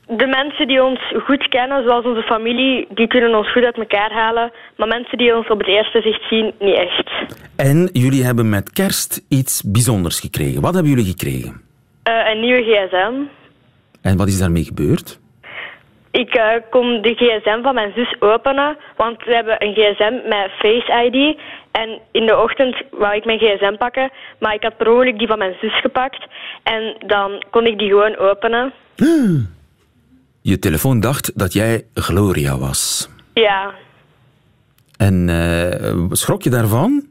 De 0.07 0.27
mensen 0.27 0.67
die 0.67 0.83
ons 0.83 0.99
goed 1.25 1.47
kennen, 1.47 1.83
zoals 1.83 2.05
onze 2.05 2.21
familie, 2.23 2.87
die 2.89 3.07
kunnen 3.07 3.35
ons 3.35 3.51
goed 3.51 3.63
uit 3.63 3.77
elkaar 3.77 4.11
halen. 4.11 4.51
Maar 4.77 4.87
mensen 4.87 5.17
die 5.17 5.35
ons 5.35 5.47
op 5.47 5.57
het 5.57 5.67
eerste 5.67 6.01
zicht 6.01 6.23
zien, 6.29 6.53
niet 6.59 6.77
echt. 6.77 7.11
En 7.55 7.89
jullie 7.93 8.23
hebben 8.23 8.49
met 8.49 8.73
kerst 8.73 9.25
iets 9.29 9.63
bijzonders 9.63 10.19
gekregen. 10.19 10.61
Wat 10.61 10.73
hebben 10.73 10.91
jullie 10.91 11.09
gekregen? 11.09 11.61
Een 12.03 12.39
nieuwe 12.39 12.61
gsm. 12.61 13.38
En 14.01 14.17
wat 14.17 14.27
is 14.27 14.39
daarmee 14.39 14.63
gebeurd? 14.63 15.19
Ik 16.12 16.33
eh, 16.33 16.45
kon 16.69 17.01
de 17.01 17.13
gsm 17.13 17.62
van 17.62 17.73
mijn 17.73 17.91
zus 17.95 18.15
openen, 18.19 18.77
want 18.95 19.23
we 19.23 19.33
hebben 19.33 19.63
een 19.63 19.73
gsm 19.73 20.13
met 20.29 20.51
Face 20.57 21.05
ID. 21.05 21.39
En 21.71 21.99
in 22.12 22.25
de 22.25 22.38
ochtend 22.38 22.83
wou 22.91 23.15
ik 23.15 23.25
mijn 23.25 23.39
gsm 23.39 23.75
pakken, 23.77 24.12
maar 24.39 24.53
ik 24.53 24.63
had 24.63 24.77
per 24.77 24.91
ongeluk 24.91 25.17
die 25.17 25.27
van 25.27 25.38
mijn 25.38 25.55
zus 25.62 25.79
gepakt. 25.79 26.27
En 26.63 26.95
dan 27.05 27.43
kon 27.49 27.65
ik 27.65 27.79
die 27.79 27.88
gewoon 27.88 28.17
openen. 28.17 28.73
Je 30.41 30.59
telefoon 30.59 30.99
dacht 30.99 31.39
dat 31.39 31.53
jij 31.53 31.85
Gloria 31.93 32.57
was. 32.57 33.09
Ja. 33.33 33.73
En 34.97 35.29
eh, 35.29 36.05
schrok 36.12 36.41
je 36.41 36.49
daarvan? 36.49 37.07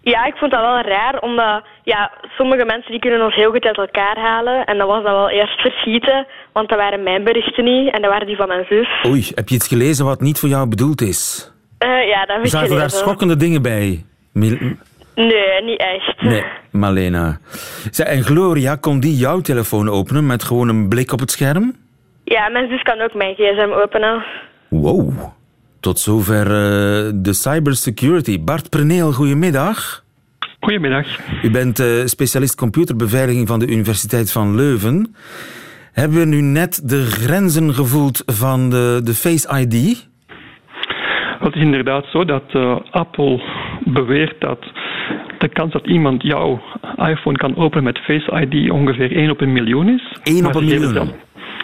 Ja, 0.00 0.24
ik 0.24 0.34
vond 0.36 0.50
dat 0.50 0.60
wel 0.60 0.80
raar, 0.80 1.20
omdat 1.20 1.64
ja, 1.84 2.10
sommige 2.36 2.64
mensen 2.64 2.90
die 2.90 3.00
kunnen 3.00 3.24
ons 3.24 3.34
heel 3.34 3.50
goed 3.50 3.64
uit 3.64 3.76
elkaar 3.78 4.18
halen. 4.18 4.64
En 4.64 4.78
dan 4.78 4.86
was 4.86 5.02
dat 5.02 5.12
wel 5.12 5.30
eerst 5.30 5.60
verschieten, 5.60 6.26
want 6.52 6.68
dat 6.68 6.78
waren 6.78 7.02
mijn 7.02 7.24
berichten 7.24 7.64
niet 7.64 7.92
en 7.94 8.02
dat 8.02 8.10
waren 8.10 8.26
die 8.26 8.36
van 8.36 8.48
mijn 8.48 8.64
zus. 8.68 8.88
Oei, 9.06 9.26
heb 9.34 9.48
je 9.48 9.54
iets 9.54 9.68
gelezen 9.68 10.04
wat 10.04 10.20
niet 10.20 10.38
voor 10.38 10.48
jou 10.48 10.68
bedoeld 10.68 11.00
is? 11.00 11.52
Eh, 11.78 11.88
ja, 12.08 12.20
dat 12.26 12.36
heb 12.36 12.44
ik 12.44 12.50
Zaten 12.50 12.76
daar 12.76 12.90
schokkende 12.90 13.36
dingen 13.36 13.62
bij? 13.62 14.04
Mil- 14.32 14.58
Nee, 15.14 15.62
niet 15.62 15.78
echt. 15.78 16.22
Nee, 16.22 16.44
Malena. 16.70 17.38
En 18.04 18.22
Gloria, 18.22 18.76
kon 18.76 19.00
die 19.00 19.16
jouw 19.16 19.40
telefoon 19.40 19.88
openen 19.88 20.26
met 20.26 20.42
gewoon 20.44 20.68
een 20.68 20.88
blik 20.88 21.12
op 21.12 21.20
het 21.20 21.30
scherm? 21.30 21.76
Ja, 22.24 22.48
mijn 22.48 22.68
zus 22.68 22.82
kan 22.82 23.00
ook 23.00 23.14
mijn 23.14 23.34
gsm 23.34 23.70
openen. 23.72 24.24
Wow. 24.68 25.12
Tot 25.80 25.98
zover 25.98 26.46
eh, 26.46 27.10
de 27.14 27.32
cybersecurity. 27.32 28.40
Bart 28.44 28.70
Preneel, 28.70 29.12
goedemiddag. 29.12 30.03
Goedemiddag. 30.64 31.06
U 31.42 31.50
bent 31.50 31.78
eh, 31.80 31.86
specialist 32.04 32.54
computerbeveiliging 32.56 33.48
van 33.48 33.58
de 33.58 33.66
Universiteit 33.66 34.32
van 34.32 34.54
Leuven. 34.56 35.14
Hebben 35.92 36.18
we 36.18 36.24
nu 36.26 36.40
net 36.40 36.88
de 36.88 37.02
grenzen 37.02 37.74
gevoeld 37.74 38.22
van 38.26 38.70
de, 38.70 39.00
de 39.04 39.14
Face 39.14 39.60
ID? 39.60 40.08
Het 41.38 41.54
is 41.54 41.62
inderdaad 41.62 42.04
zo 42.12 42.24
dat 42.24 42.42
eh, 42.52 42.76
Apple 42.90 43.42
beweert 43.84 44.40
dat 44.40 44.58
de 45.38 45.48
kans 45.48 45.72
dat 45.72 45.86
iemand 45.86 46.22
jouw 46.22 46.62
iPhone 46.96 47.36
kan 47.36 47.56
openen 47.56 47.84
met 47.84 47.98
Face 47.98 48.40
ID 48.46 48.70
ongeveer 48.70 49.16
1 49.16 49.30
op 49.30 49.40
een 49.40 49.52
miljoen 49.52 49.88
is. 49.88 50.16
Eén 50.22 50.42
Maar 50.42 50.50
op 50.50 50.56
een 50.60 50.64
miljoen? 50.64 50.92
zelf- 50.92 51.14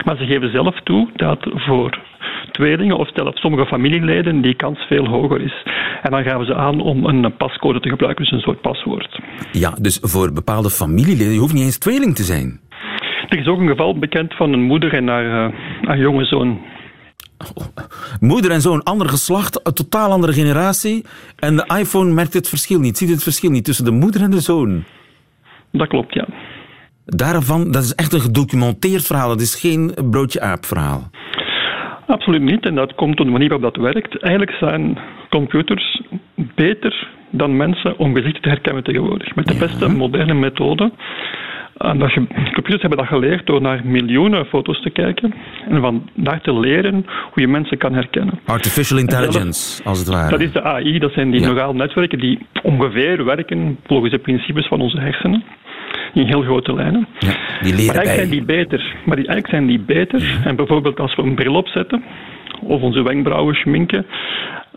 maar 0.05 0.17
ze 0.17 0.25
geven 0.25 0.51
zelf 0.51 0.79
toe 0.83 1.09
dat 1.15 1.39
voor 1.53 1.99
tweelingen 2.51 2.97
of 2.97 3.09
zelfs 3.13 3.41
sommige 3.41 3.65
familieleden 3.65 4.41
die 4.41 4.55
kans 4.55 4.79
veel 4.79 5.07
hoger 5.07 5.41
is. 5.41 5.65
En 6.01 6.11
dan 6.11 6.23
gaven 6.23 6.45
ze 6.45 6.55
aan 6.55 6.81
om 6.81 7.05
een 7.05 7.35
pascode 7.37 7.79
te 7.79 7.89
gebruiken, 7.89 8.23
dus 8.23 8.33
een 8.33 8.39
soort 8.39 8.61
paswoord. 8.61 9.19
Ja, 9.51 9.73
dus 9.81 9.99
voor 10.01 10.33
bepaalde 10.33 10.69
familieleden, 10.69 11.33
je 11.33 11.39
hoeft 11.39 11.53
niet 11.53 11.63
eens 11.63 11.77
tweeling 11.77 12.15
te 12.15 12.23
zijn. 12.23 12.59
Er 13.29 13.39
is 13.39 13.47
ook 13.47 13.59
een 13.59 13.67
geval 13.67 13.99
bekend 13.99 14.33
van 14.33 14.53
een 14.53 14.63
moeder 14.63 14.93
en 14.93 15.07
haar, 15.07 15.47
eh, 15.47 15.53
haar 15.81 15.97
jonge 15.97 16.25
zoon. 16.25 16.59
Moeder 18.19 18.51
en 18.51 18.61
zoon, 18.61 18.83
ander 18.83 19.09
geslacht, 19.09 19.67
een 19.67 19.73
totaal 19.73 20.11
andere 20.11 20.33
generatie. 20.33 21.05
En 21.39 21.55
de 21.55 21.75
iPhone 21.79 22.13
merkt 22.13 22.33
het 22.33 22.49
verschil 22.49 22.79
niet, 22.79 22.97
ziet 22.97 23.09
het 23.09 23.23
verschil 23.23 23.49
niet 23.49 23.65
tussen 23.65 23.85
de 23.85 23.91
moeder 23.91 24.21
en 24.21 24.31
de 24.31 24.39
zoon. 24.39 24.83
Dat 25.71 25.87
klopt, 25.87 26.13
ja. 26.13 26.27
Daarvan, 27.05 27.71
dat 27.71 27.83
is 27.83 27.95
echt 27.95 28.13
een 28.13 28.19
gedocumenteerd 28.19 29.05
verhaal. 29.05 29.27
Dat 29.27 29.41
is 29.41 29.55
geen 29.55 29.93
broodje-aap 30.11 30.65
verhaal. 30.65 31.09
Absoluut 32.11 32.41
niet. 32.41 32.65
En 32.65 32.75
dat 32.75 32.95
komt 32.95 33.19
op 33.19 33.25
de 33.25 33.31
manier 33.31 33.49
waarop 33.49 33.73
dat 33.73 33.83
werkt. 33.83 34.19
Eigenlijk 34.19 34.57
zijn 34.57 34.97
computers 35.29 36.01
beter 36.55 37.07
dan 37.29 37.57
mensen 37.57 37.97
om 37.97 38.15
gezichten 38.15 38.41
te 38.41 38.49
herkennen 38.49 38.83
tegenwoordig. 38.83 39.35
Met 39.35 39.47
de 39.47 39.57
beste 39.57 39.89
moderne 39.89 40.33
methode. 40.33 40.91
En 41.77 41.99
dat 41.99 42.13
je, 42.13 42.27
computers 42.53 42.81
hebben 42.81 42.97
dat 42.99 43.07
geleerd 43.07 43.45
door 43.45 43.61
naar 43.61 43.81
miljoenen 43.83 44.45
foto's 44.45 44.81
te 44.81 44.89
kijken 44.89 45.33
en 45.69 45.81
van 45.81 46.09
daar 46.13 46.41
te 46.41 46.59
leren 46.59 46.93
hoe 47.31 47.41
je 47.41 47.47
mensen 47.47 47.77
kan 47.77 47.93
herkennen. 47.93 48.39
Artificial 48.45 48.99
intelligence, 48.99 49.83
als 49.83 49.99
het 49.99 50.07
ware. 50.07 50.29
Dat 50.29 50.41
is 50.41 50.51
de 50.51 50.61
AI, 50.63 50.99
dat 50.99 51.13
zijn 51.13 51.31
die 51.31 51.39
Ja. 51.39 51.47
neurale 51.47 51.73
netwerken 51.73 52.19
die 52.19 52.39
ongeveer 52.63 53.25
werken 53.25 53.77
volgens 53.85 54.11
de 54.11 54.19
principes 54.19 54.67
van 54.67 54.81
onze 54.81 54.99
hersenen. 54.99 55.43
In 56.13 56.25
heel 56.25 56.41
grote 56.41 56.73
lijnen. 56.73 57.07
Ja, 57.19 57.27
die 57.61 57.73
Maar 57.73 57.81
leren 57.81 57.95
eigenlijk 57.95 58.05
bij. 58.05 58.15
zijn 58.15 58.29
die 58.29 58.45
beter. 58.45 58.95
Maar 59.05 59.15
die, 59.15 59.27
eigenlijk 59.27 59.47
zijn 59.47 59.65
die 59.65 59.79
beter. 59.79 60.39
En 60.43 60.55
bijvoorbeeld 60.55 60.99
als 60.99 61.15
we 61.15 61.21
een 61.21 61.35
bril 61.35 61.55
opzetten, 61.55 62.03
of 62.61 62.81
onze 62.81 63.03
wenkbrauwen 63.03 63.55
schminken, 63.55 64.05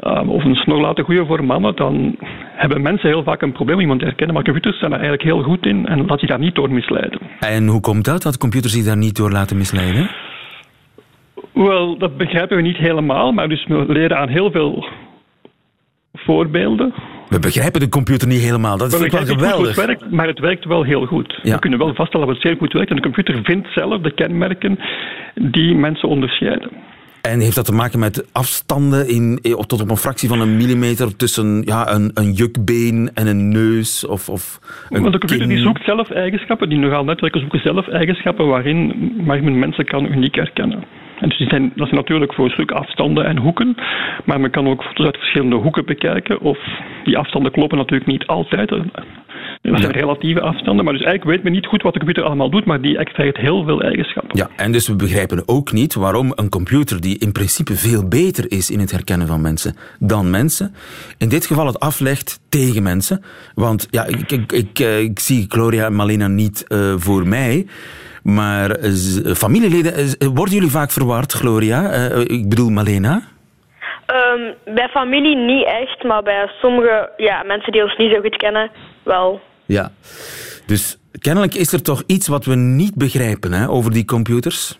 uh, 0.02 0.28
of 0.28 0.44
een 0.44 0.54
snor 0.54 0.80
laten 0.80 1.04
groeien 1.04 1.26
voor 1.26 1.44
mannen, 1.44 1.76
dan 1.76 2.16
hebben 2.54 2.82
mensen 2.82 3.08
heel 3.08 3.22
vaak 3.22 3.42
een 3.42 3.52
probleem 3.52 3.76
om 3.76 3.82
iemand 3.82 4.00
te 4.00 4.06
herkennen. 4.06 4.34
Maar 4.34 4.44
computers 4.44 4.78
zijn 4.78 4.90
daar 4.90 5.00
eigenlijk 5.00 5.30
heel 5.30 5.42
goed 5.42 5.66
in 5.66 5.86
en 5.86 6.06
laat 6.06 6.20
je 6.20 6.26
daar 6.26 6.38
niet 6.38 6.54
door 6.54 6.70
misleiden. 6.72 7.20
En 7.40 7.66
hoe 7.66 7.80
komt 7.80 8.04
dat, 8.04 8.22
dat 8.22 8.38
computers 8.38 8.72
zich 8.72 8.84
daar 8.84 8.96
niet 8.96 9.16
door 9.16 9.30
laten 9.30 9.56
misleiden? 9.56 10.10
Wel, 11.52 11.98
dat 11.98 12.16
begrijpen 12.16 12.56
we 12.56 12.62
niet 12.62 12.76
helemaal, 12.76 13.32
maar 13.32 13.48
dus 13.48 13.66
we 13.66 13.84
leren 13.88 14.18
aan 14.18 14.28
heel 14.28 14.50
veel 14.50 14.86
voorbeelden. 16.14 16.94
We 17.34 17.40
begrijpen 17.40 17.80
de 17.80 17.88
computer 17.88 18.28
niet 18.28 18.40
helemaal. 18.40 18.76
Dat 18.76 18.98
We 18.98 19.04
ik 19.04 19.10
wel 19.12 19.20
hoe 19.20 19.30
het 19.30 19.40
geweldig. 19.40 19.76
werkt, 19.76 20.10
maar 20.10 20.26
het 20.26 20.38
werkt 20.38 20.64
wel 20.64 20.82
heel 20.82 21.06
goed. 21.06 21.38
Ja. 21.42 21.54
We 21.54 21.60
kunnen 21.60 21.78
wel 21.78 21.94
vaststellen 21.94 22.26
dat 22.26 22.36
het 22.36 22.44
zeer 22.44 22.56
goed 22.56 22.72
werkt. 22.72 22.90
En 22.90 22.96
de 22.96 23.02
computer 23.02 23.40
vindt 23.42 23.68
zelf 23.74 24.02
de 24.02 24.14
kenmerken 24.14 24.78
die 25.34 25.74
mensen 25.74 26.08
onderscheiden. 26.08 26.70
En 27.22 27.40
heeft 27.40 27.54
dat 27.54 27.64
te 27.64 27.72
maken 27.72 27.98
met 27.98 28.28
afstanden 28.32 29.08
in, 29.08 29.38
eh, 29.42 29.52
tot 29.52 29.80
op 29.80 29.90
een 29.90 29.96
fractie 29.96 30.28
van 30.28 30.40
een 30.40 30.56
millimeter 30.56 31.16
tussen 31.16 31.62
ja, 31.64 31.94
een, 31.94 32.10
een 32.14 32.32
jukbeen 32.32 33.10
en 33.14 33.26
een 33.26 33.48
neus? 33.48 34.06
Of, 34.06 34.28
of 34.28 34.58
een 34.90 35.00
Want 35.00 35.12
de 35.12 35.18
computer 35.18 35.48
die 35.48 35.58
zoekt 35.58 35.84
zelf 35.84 36.10
eigenschappen, 36.10 36.68
die 36.68 36.78
neurale 36.78 37.04
netwerken 37.04 37.40
zoeken 37.40 37.60
zelf 37.60 37.88
eigenschappen 37.88 38.46
waarin, 38.46 39.12
waarin 39.26 39.44
men 39.44 39.58
mensen 39.58 39.84
kan 39.84 40.12
uniek 40.12 40.34
herkennen. 40.34 40.84
En 41.20 41.28
dus 41.28 41.38
die 41.38 41.48
zijn, 41.48 41.72
dat 41.74 41.88
zijn 41.88 42.00
natuurlijk 42.00 42.34
voor 42.34 42.44
een 42.44 42.50
stuk 42.50 42.70
afstanden 42.70 43.24
en 43.24 43.38
hoeken, 43.38 43.74
maar 44.24 44.40
men 44.40 44.50
kan 44.50 44.68
ook 44.68 44.82
foto's 44.82 45.06
uit 45.06 45.16
verschillende 45.16 45.56
hoeken 45.56 45.84
bekijken. 45.84 46.40
Of 46.40 46.58
die 47.04 47.18
afstanden 47.18 47.52
kloppen 47.52 47.78
natuurlijk 47.78 48.10
niet 48.10 48.26
altijd. 48.26 48.68
Dat 48.68 49.80
zijn 49.80 49.92
relatieve 49.92 50.40
afstanden, 50.40 50.84
maar 50.84 50.94
dus 50.94 51.02
eigenlijk 51.02 51.36
weet 51.36 51.44
men 51.44 51.52
niet 51.52 51.66
goed 51.66 51.82
wat 51.82 51.92
de 51.92 51.98
computer 51.98 52.24
allemaal 52.24 52.50
doet, 52.50 52.64
maar 52.64 52.80
die 52.80 52.98
extraheert 52.98 53.36
heel 53.36 53.64
veel 53.64 53.82
eigenschappen. 53.82 54.36
Ja, 54.36 54.48
en 54.56 54.72
dus 54.72 54.88
we 54.88 54.96
begrijpen 54.96 55.42
ook 55.48 55.72
niet 55.72 55.94
waarom 55.94 56.32
een 56.34 56.48
computer 56.48 57.00
die 57.00 57.18
in 57.18 57.32
principe 57.32 57.74
veel 57.74 58.08
beter 58.08 58.50
is 58.50 58.70
in 58.70 58.78
het 58.78 58.90
herkennen 58.90 59.26
van 59.26 59.40
mensen 59.40 59.74
dan 59.98 60.30
mensen, 60.30 60.74
in 61.18 61.28
dit 61.28 61.46
geval 61.46 61.66
het 61.66 61.80
aflegt 61.80 62.40
tegen 62.48 62.82
mensen. 62.82 63.24
Want 63.54 63.88
ja, 63.90 64.04
ik, 64.04 64.32
ik, 64.32 64.52
ik, 64.52 64.78
eh, 64.78 65.00
ik 65.00 65.18
zie 65.18 65.44
Gloria 65.48 65.86
en 65.86 65.94
Malena 65.94 66.28
niet 66.28 66.64
uh, 66.68 66.94
voor 66.96 67.28
mij. 67.28 67.66
Maar 68.24 68.78
uh, 68.80 69.34
familieleden, 69.34 69.94
worden 70.34 70.54
jullie 70.54 70.70
vaak 70.70 70.90
verward, 70.90 71.32
Gloria? 71.32 71.90
ik 72.26 72.48
bedoel 72.48 72.70
Malena? 72.70 73.22
Um, 74.06 74.74
bij 74.74 74.88
familie 74.88 75.36
niet 75.36 75.66
echt, 75.66 76.04
maar 76.04 76.22
bij 76.22 76.50
sommige 76.60 77.10
ja, 77.16 77.42
mensen 77.46 77.72
die 77.72 77.82
ons 77.82 77.96
niet 77.96 78.12
zo 78.12 78.20
goed 78.20 78.36
kennen, 78.36 78.70
wel. 79.02 79.40
Ja, 79.66 79.90
dus 80.66 80.98
kennelijk 81.18 81.54
is 81.54 81.72
er 81.72 81.82
toch 81.82 82.02
iets 82.06 82.28
wat 82.28 82.44
we 82.44 82.54
niet 82.54 82.94
begrijpen 82.94 83.52
hè, 83.52 83.68
over 83.68 83.92
die 83.92 84.04
computers? 84.04 84.78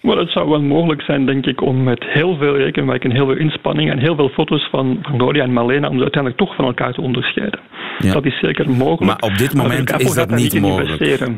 Wel, 0.00 0.18
het 0.18 0.30
zou 0.30 0.48
wel 0.48 0.62
mogelijk 0.62 1.02
zijn, 1.02 1.26
denk 1.26 1.46
ik, 1.46 1.60
om 1.60 1.82
met 1.82 2.04
heel 2.04 2.36
veel 2.36 2.56
rekenwerk 2.56 3.04
en 3.04 3.10
heel 3.10 3.26
veel 3.26 3.36
inspanning 3.36 3.90
en 3.90 3.98
heel 3.98 4.14
veel 4.14 4.28
foto's 4.28 4.68
van, 4.70 4.98
van 5.02 5.18
Gloria 5.18 5.42
en 5.42 5.52
Malena 5.52 5.88
om 5.88 5.96
ze 5.96 6.02
uiteindelijk 6.02 6.42
toch 6.42 6.56
van 6.56 6.64
elkaar 6.64 6.92
te 6.92 7.00
onderscheiden. 7.00 7.60
Ja. 7.98 8.12
Dat 8.12 8.24
is 8.24 8.38
zeker 8.40 8.70
mogelijk. 8.70 9.00
Maar 9.00 9.30
op 9.30 9.38
dit 9.38 9.54
moment 9.54 10.00
is 10.00 10.14
dat 10.14 10.30
niet 10.30 10.60
mogelijk. 10.60 11.30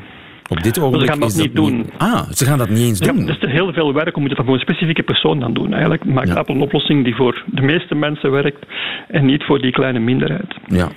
Op 0.48 0.62
dit 0.62 0.78
ogenblik 0.78 1.04
ze 1.04 1.10
gaan 1.10 1.20
dat 1.20 1.30
is 1.30 1.36
niet 1.36 1.54
doen. 1.54 1.90
Ah, 1.96 2.30
ze 2.30 2.44
gaan 2.44 2.58
dat 2.58 2.68
niet 2.68 2.78
eens 2.78 2.98
doen. 2.98 3.18
Ja, 3.18 3.26
dat 3.26 3.42
is 3.42 3.52
heel 3.52 3.72
veel 3.72 3.92
werk 3.92 4.16
om 4.16 4.24
het 4.24 4.40
voor 4.44 4.54
een 4.54 4.60
specifieke 4.60 5.02
persoon 5.02 5.40
dan 5.40 5.54
doen. 5.54 5.72
Eigenlijk 5.72 6.04
maakt 6.04 6.28
ja. 6.28 6.34
Apple 6.34 6.54
een 6.54 6.60
oplossing 6.60 7.04
die 7.04 7.14
voor 7.14 7.44
de 7.46 7.62
meeste 7.62 7.94
mensen 7.94 8.30
werkt 8.30 8.66
en 9.08 9.24
niet 9.24 9.44
voor 9.44 9.60
die 9.60 9.72
kleine 9.72 9.98
minderheid. 9.98 10.54
Ja. 10.66 10.88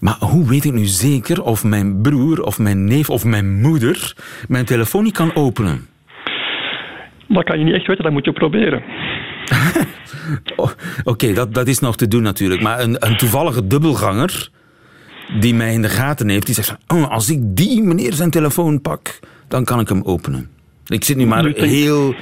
Maar 0.00 0.16
hoe 0.18 0.48
weet 0.48 0.64
ik 0.64 0.72
nu 0.72 0.84
zeker 0.84 1.42
of 1.42 1.64
mijn 1.64 2.02
broer 2.02 2.42
of 2.42 2.58
mijn 2.58 2.84
neef 2.84 3.10
of 3.10 3.24
mijn 3.24 3.60
moeder 3.60 4.14
mijn 4.48 4.64
telefoon 4.64 5.02
niet 5.02 5.16
kan 5.16 5.34
openen? 5.34 5.86
Dat 7.28 7.44
kan 7.44 7.58
je 7.58 7.64
niet 7.64 7.74
echt 7.74 7.86
weten, 7.86 8.04
dat 8.04 8.12
moet 8.12 8.24
je 8.24 8.32
proberen. 8.32 8.82
Oké, 10.56 10.74
okay, 11.04 11.34
dat, 11.34 11.54
dat 11.54 11.66
is 11.66 11.78
nog 11.78 11.96
te 11.96 12.08
doen 12.08 12.22
natuurlijk. 12.22 12.60
Maar 12.62 12.80
een, 12.80 12.96
een 13.06 13.16
toevallige 13.16 13.66
dubbelganger 13.66 14.48
die 15.40 15.54
mij 15.54 15.72
in 15.72 15.82
de 15.82 15.88
gaten 15.88 16.28
heeft, 16.28 16.46
die 16.46 16.54
zegt 16.54 16.76
oh, 16.88 17.10
als 17.10 17.30
ik 17.30 17.38
die 17.42 17.82
meneer 17.82 18.12
zijn 18.12 18.30
telefoon 18.30 18.80
pak, 18.80 19.18
dan 19.48 19.64
kan 19.64 19.80
ik 19.80 19.88
hem 19.88 20.02
openen. 20.02 20.48
Ik 20.86 21.04
zit 21.04 21.16
nu 21.16 21.26
maar 21.26 21.44
heel... 21.44 22.14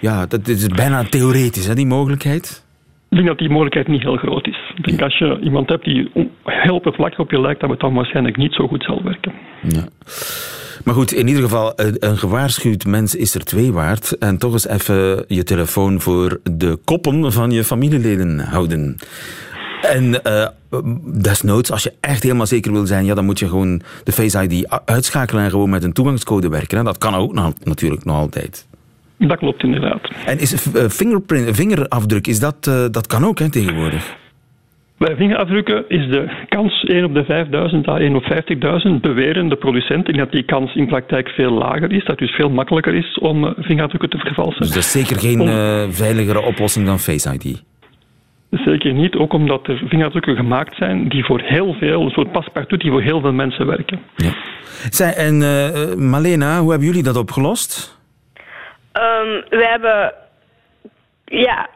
Ja, 0.00 0.26
dat 0.26 0.48
is 0.48 0.66
bijna 0.66 1.04
theoretisch, 1.04 1.66
hè, 1.66 1.74
die 1.74 1.86
mogelijkheid. 1.86 2.64
Ik 3.08 3.16
denk 3.16 3.28
dat 3.28 3.38
die 3.38 3.48
mogelijkheid 3.48 3.88
niet 3.88 4.02
heel 4.02 4.16
groot 4.16 4.46
is. 4.46 4.72
Ik 4.76 4.84
denk 4.84 5.02
als 5.02 5.18
je 5.18 5.38
iemand 5.42 5.68
hebt 5.68 5.84
die 5.84 6.10
heel 6.44 6.74
oppervlakkig 6.74 7.18
op 7.18 7.30
je 7.30 7.40
lijkt, 7.40 7.60
dat 7.60 7.70
het 7.70 7.80
dan 7.80 7.94
waarschijnlijk 7.94 8.36
niet 8.36 8.52
zo 8.52 8.68
goed 8.68 8.84
zal 8.84 9.02
werken. 9.02 9.32
Ja. 9.62 9.88
Maar 10.84 10.94
goed, 10.94 11.12
in 11.12 11.28
ieder 11.28 11.42
geval, 11.42 11.72
een 11.76 12.18
gewaarschuwd 12.18 12.86
mens 12.86 13.14
is 13.14 13.34
er 13.34 13.44
twee 13.44 13.72
waard. 13.72 14.18
En 14.18 14.38
toch 14.38 14.52
eens 14.52 14.68
even 14.68 15.24
je 15.28 15.42
telefoon 15.42 16.00
voor 16.00 16.40
de 16.42 16.78
koppen 16.84 17.32
van 17.32 17.50
je 17.50 17.64
familieleden 17.64 18.38
houden. 18.38 18.96
En 19.90 20.20
uh, 20.26 20.46
desnoods, 21.22 21.70
als 21.70 21.82
je 21.82 21.92
echt 22.00 22.22
helemaal 22.22 22.46
zeker 22.46 22.72
wil 22.72 22.86
zijn, 22.86 23.04
ja, 23.04 23.14
dan 23.14 23.24
moet 23.24 23.38
je 23.38 23.48
gewoon 23.48 23.82
de 24.04 24.12
Face 24.12 24.42
ID 24.42 24.80
uitschakelen 24.84 25.44
en 25.44 25.50
gewoon 25.50 25.70
met 25.70 25.84
een 25.84 25.92
toegangscode 25.92 26.48
werken. 26.48 26.78
Hè. 26.78 26.84
Dat 26.84 26.98
kan 26.98 27.14
ook 27.14 27.32
natuurlijk 27.64 28.04
nog 28.04 28.16
altijd. 28.16 28.68
Dat 29.18 29.38
klopt 29.38 29.62
inderdaad. 29.62 30.10
En 30.26 30.38
is 30.38 30.66
uh, 30.66 30.88
fingerprint, 30.88 31.56
vingerafdruk, 31.56 32.26
is 32.26 32.40
dat, 32.40 32.66
uh, 32.68 32.84
dat 32.90 33.06
kan 33.06 33.24
ook 33.24 33.38
hè, 33.38 33.50
tegenwoordig? 33.50 34.16
Bij 34.98 35.16
vingerafdrukken 35.16 35.84
is 35.88 36.08
de 36.08 36.44
kans 36.48 36.84
1 36.84 37.04
op 37.04 37.14
de 37.14 37.24
5000 37.24 37.88
à 37.88 37.98
1 37.98 38.14
op 38.14 38.22
50.000 38.22 39.00
beweren 39.00 39.48
de 39.48 39.56
producenten 39.56 40.16
dat 40.16 40.32
die 40.32 40.42
kans 40.42 40.74
in 40.74 40.86
praktijk 40.86 41.28
veel 41.28 41.50
lager 41.52 41.92
is. 41.92 41.98
Dat 41.98 42.08
het 42.08 42.18
dus 42.18 42.30
veel 42.30 42.50
makkelijker 42.50 42.94
is 42.94 43.18
om 43.18 43.54
vingerafdrukken 43.58 44.10
te 44.10 44.18
vervalsen. 44.18 44.60
Dus 44.60 44.68
dat 44.68 44.78
is 44.78 44.90
zeker 44.90 45.18
geen 45.18 45.40
om... 45.40 45.92
veiligere 45.92 46.40
oplossing 46.40 46.86
dan 46.86 46.98
Face 46.98 47.34
ID? 47.34 47.62
Zeker 48.50 48.92
niet, 48.92 49.14
ook 49.14 49.32
omdat 49.32 49.66
er 49.66 49.76
vingerafdrukken 49.76 50.36
gemaakt 50.36 50.76
zijn 50.76 51.08
die 51.08 51.24
voor 51.24 51.40
heel 51.40 51.74
veel, 51.74 52.02
een 52.02 52.10
soort 52.10 52.32
paspartout 52.32 52.80
die 52.80 52.90
voor 52.90 53.02
heel 53.02 53.20
veel 53.20 53.32
mensen 53.32 53.66
werken. 53.66 54.00
Ja. 54.16 54.32
Zij, 54.90 55.14
en 55.14 55.40
uh, 55.40 55.94
Malena, 55.94 56.60
hoe 56.60 56.70
hebben 56.70 56.88
jullie 56.88 57.02
dat 57.02 57.16
opgelost? 57.16 57.98
Um, 58.92 59.44
we 59.48 59.66
hebben, 59.70 60.14
ja. 61.24 61.68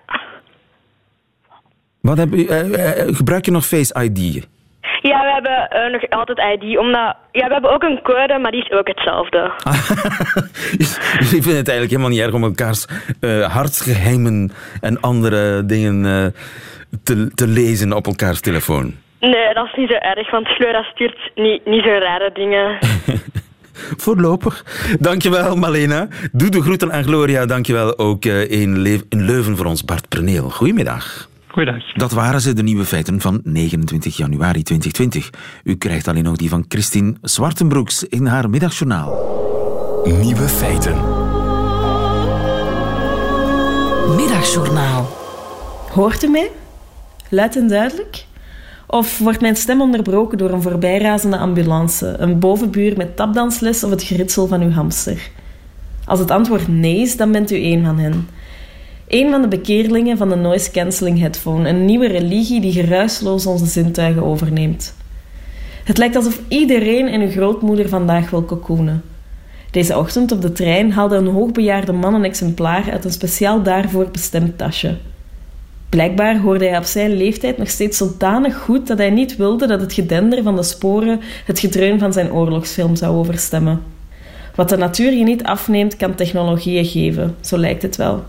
Wat 2.00 2.18
heb, 2.18 2.34
uh, 2.34 3.16
gebruik 3.16 3.44
je 3.44 3.50
nog 3.50 3.66
Face 3.66 4.02
ID? 4.02 4.48
Ja, 5.10 5.20
we 5.20 5.32
hebben 5.32 5.68
uh, 5.72 5.92
nog 5.92 6.10
altijd 6.10 6.62
ID. 6.62 6.78
Omdat, 6.78 7.16
ja, 7.32 7.46
we 7.46 7.52
hebben 7.52 7.72
ook 7.72 7.82
een 7.82 8.02
code, 8.02 8.38
maar 8.38 8.50
die 8.50 8.64
is 8.64 8.70
ook 8.70 8.88
hetzelfde. 8.88 9.52
ik 11.36 11.42
vind 11.42 11.44
het 11.44 11.68
eigenlijk 11.68 11.90
helemaal 11.90 12.08
niet 12.08 12.20
erg 12.20 12.32
om 12.32 12.42
elkaars 12.42 12.86
uh, 13.20 13.54
hartsgeheimen 13.54 14.52
en 14.80 15.00
andere 15.00 15.64
dingen 15.66 16.04
uh, 16.04 16.26
te, 17.02 17.34
te 17.34 17.46
lezen 17.46 17.92
op 17.92 18.06
elkaars 18.06 18.40
telefoon. 18.40 18.94
Nee, 19.20 19.54
dat 19.54 19.66
is 19.66 19.74
niet 19.76 19.90
zo 19.90 19.96
erg, 19.96 20.30
want 20.30 20.48
Flora 20.48 20.82
stuurt 20.82 21.30
niet, 21.34 21.64
niet 21.66 21.82
zo 21.82 21.90
rare 21.90 22.30
dingen. 22.32 22.78
Voorlopig. 24.04 24.64
Dankjewel, 25.00 25.56
Malena. 25.56 26.08
Doe 26.32 26.48
de 26.48 26.62
groeten 26.62 26.92
aan 26.92 27.04
Gloria. 27.04 27.46
Dankjewel 27.46 27.98
ook 27.98 28.24
in, 28.24 29.04
in 29.08 29.22
Leuven 29.24 29.56
voor 29.56 29.66
ons, 29.66 29.84
Bart 29.84 30.08
Perneel. 30.08 30.50
Goedemiddag. 30.50 31.32
Goeiedag. 31.54 31.92
Dat 31.92 32.12
waren 32.12 32.40
ze, 32.40 32.52
de 32.52 32.62
nieuwe 32.62 32.84
feiten 32.84 33.20
van 33.20 33.40
29 33.44 34.16
januari 34.16 34.62
2020. 34.62 35.30
U 35.64 35.76
krijgt 35.76 36.08
alleen 36.08 36.24
nog 36.24 36.36
die 36.36 36.48
van 36.48 36.64
Christine 36.68 37.14
Zwartenbroeks 37.22 38.04
in 38.04 38.26
haar 38.26 38.50
middagjournaal. 38.50 39.12
Nieuwe 40.04 40.48
feiten. 40.48 40.94
Middagjournaal. 44.16 45.08
Hoort 45.90 46.22
u 46.22 46.28
mij? 46.28 46.50
Luid 47.28 47.56
en 47.56 47.68
duidelijk? 47.68 48.24
Of 48.86 49.18
wordt 49.18 49.40
mijn 49.40 49.56
stem 49.56 49.80
onderbroken 49.80 50.38
door 50.38 50.50
een 50.50 50.62
voorbijrazende 50.62 51.38
ambulance, 51.38 52.16
een 52.18 52.38
bovenbuur 52.38 52.96
met 52.96 53.16
tapdansles 53.16 53.84
of 53.84 53.90
het 53.90 54.02
geritsel 54.02 54.46
van 54.46 54.62
uw 54.62 54.70
hamster? 54.70 55.30
Als 56.04 56.18
het 56.18 56.30
antwoord 56.30 56.68
nee 56.68 57.00
is, 57.00 57.16
dan 57.16 57.32
bent 57.32 57.50
u 57.50 57.54
één 57.54 57.84
van 57.84 57.98
hen. 57.98 58.28
Een 59.08 59.30
van 59.30 59.42
de 59.42 59.48
bekeerlingen 59.48 60.16
van 60.16 60.28
de 60.28 60.34
noise 60.34 60.70
cancelling 60.70 61.18
headphone, 61.18 61.68
een 61.68 61.84
nieuwe 61.84 62.06
religie 62.06 62.60
die 62.60 62.72
geruisloos 62.72 63.46
onze 63.46 63.66
zintuigen 63.66 64.22
overneemt. 64.22 64.94
Het 65.84 65.98
lijkt 65.98 66.16
alsof 66.16 66.40
iedereen 66.48 67.08
en 67.08 67.20
uw 67.20 67.30
grootmoeder 67.30 67.88
vandaag 67.88 68.30
wil 68.30 68.44
cocoonen. 68.44 69.02
Deze 69.70 69.98
ochtend 69.98 70.32
op 70.32 70.42
de 70.42 70.52
trein 70.52 70.92
haalde 70.92 71.16
een 71.16 71.26
hoogbejaarde 71.26 71.92
man 71.92 72.14
een 72.14 72.24
exemplaar 72.24 72.90
uit 72.90 73.04
een 73.04 73.12
speciaal 73.12 73.62
daarvoor 73.62 74.08
bestemd 74.10 74.58
tasje. 74.58 74.96
Blijkbaar 75.88 76.38
hoorde 76.38 76.66
hij 76.66 76.78
op 76.78 76.84
zijn 76.84 77.16
leeftijd 77.16 77.58
nog 77.58 77.68
steeds 77.68 77.98
zodanig 77.98 78.56
goed 78.56 78.86
dat 78.86 78.98
hij 78.98 79.10
niet 79.10 79.36
wilde 79.36 79.66
dat 79.66 79.80
het 79.80 79.92
gedender 79.92 80.42
van 80.42 80.56
de 80.56 80.62
sporen 80.62 81.20
het 81.44 81.58
gedreun 81.58 81.98
van 81.98 82.12
zijn 82.12 82.32
oorlogsfilm 82.32 82.96
zou 82.96 83.16
overstemmen. 83.16 83.82
Wat 84.54 84.68
de 84.68 84.76
natuur 84.76 85.12
je 85.12 85.24
niet 85.24 85.44
afneemt, 85.44 85.96
kan 85.96 86.14
technologieën 86.14 86.84
geven, 86.84 87.36
zo 87.40 87.58
lijkt 87.58 87.82
het 87.82 87.96
wel. 87.96 88.24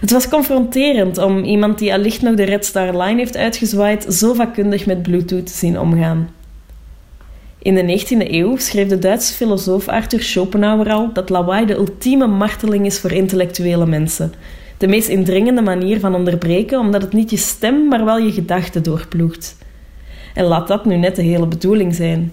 Het 0.00 0.10
was 0.10 0.28
confronterend 0.28 1.18
om 1.18 1.44
iemand 1.44 1.78
die 1.78 1.92
allicht 1.92 2.22
nog 2.22 2.34
de 2.34 2.44
Red 2.44 2.64
Star 2.64 2.96
Line 3.02 3.18
heeft 3.18 3.36
uitgezwaaid 3.36 4.14
zo 4.14 4.32
vakkundig 4.34 4.86
met 4.86 5.02
Bluetooth 5.02 5.46
te 5.46 5.52
zien 5.52 5.78
omgaan. 5.78 6.28
In 7.58 7.74
de 7.74 8.00
19e 8.00 8.30
eeuw 8.30 8.56
schreef 8.56 8.88
de 8.88 8.98
Duitse 8.98 9.34
filosoof 9.34 9.88
Arthur 9.88 10.22
Schopenhauer 10.22 10.90
al 10.90 11.12
dat 11.12 11.28
lawaai 11.28 11.66
de 11.66 11.74
ultieme 11.74 12.26
marteling 12.26 12.86
is 12.86 12.98
voor 12.98 13.12
intellectuele 13.12 13.86
mensen. 13.86 14.32
De 14.78 14.86
meest 14.86 15.08
indringende 15.08 15.62
manier 15.62 16.00
van 16.00 16.14
onderbreken, 16.14 16.78
omdat 16.78 17.02
het 17.02 17.12
niet 17.12 17.30
je 17.30 17.36
stem, 17.36 17.88
maar 17.88 18.04
wel 18.04 18.18
je 18.18 18.32
gedachten 18.32 18.82
doorploegt. 18.82 19.56
En 20.34 20.44
laat 20.44 20.68
dat 20.68 20.84
nu 20.84 20.96
net 20.96 21.16
de 21.16 21.22
hele 21.22 21.46
bedoeling 21.46 21.94
zijn. 21.94 22.32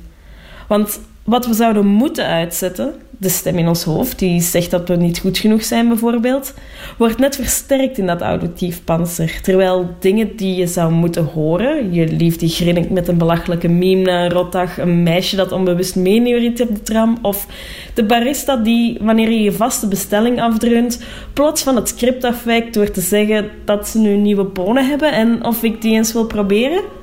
Want 0.67 0.99
wat 1.23 1.45
we 1.45 1.53
zouden 1.53 1.85
moeten 1.85 2.25
uitzetten, 2.25 2.93
de 3.17 3.29
stem 3.29 3.57
in 3.57 3.67
ons 3.67 3.83
hoofd, 3.83 4.19
die 4.19 4.41
zegt 4.41 4.71
dat 4.71 4.87
we 4.87 4.95
niet 4.95 5.19
goed 5.19 5.37
genoeg 5.37 5.63
zijn 5.63 5.87
bijvoorbeeld, 5.87 6.53
wordt 6.97 7.17
net 7.17 7.35
versterkt 7.35 7.97
in 7.97 8.05
dat 8.05 8.21
auditief 8.21 8.83
panzer. 8.83 9.39
Terwijl 9.41 9.89
dingen 9.99 10.35
die 10.35 10.55
je 10.55 10.67
zou 10.67 10.91
moeten 10.91 11.25
horen, 11.25 11.93
je 11.93 12.07
lief 12.07 12.37
die 12.37 12.49
grinnikt 12.49 12.89
met 12.89 13.07
een 13.07 13.17
belachelijke 13.17 13.67
meme 13.67 14.01
na 14.01 14.23
een 14.23 14.31
rotdag, 14.31 14.77
een 14.77 15.03
meisje 15.03 15.35
dat 15.35 15.51
onbewust 15.51 15.95
meeneuriet 15.95 16.61
op 16.61 16.75
de 16.75 16.81
tram, 16.81 17.17
of 17.21 17.47
de 17.93 18.03
barista 18.03 18.55
die, 18.55 18.97
wanneer 19.01 19.29
je 19.29 19.41
je 19.41 19.51
vaste 19.51 19.87
bestelling 19.87 20.41
afdreunt, 20.41 21.03
plots 21.33 21.63
van 21.63 21.75
het 21.75 21.87
script 21.87 22.23
afwijkt 22.23 22.73
door 22.73 22.91
te 22.91 23.01
zeggen 23.01 23.49
dat 23.65 23.87
ze 23.87 23.99
nu 23.99 24.15
nieuwe 24.15 24.43
bonen 24.43 24.87
hebben 24.87 25.11
en 25.11 25.45
of 25.45 25.63
ik 25.63 25.81
die 25.81 25.95
eens 25.95 26.13
wil 26.13 26.25
proberen 26.25 27.01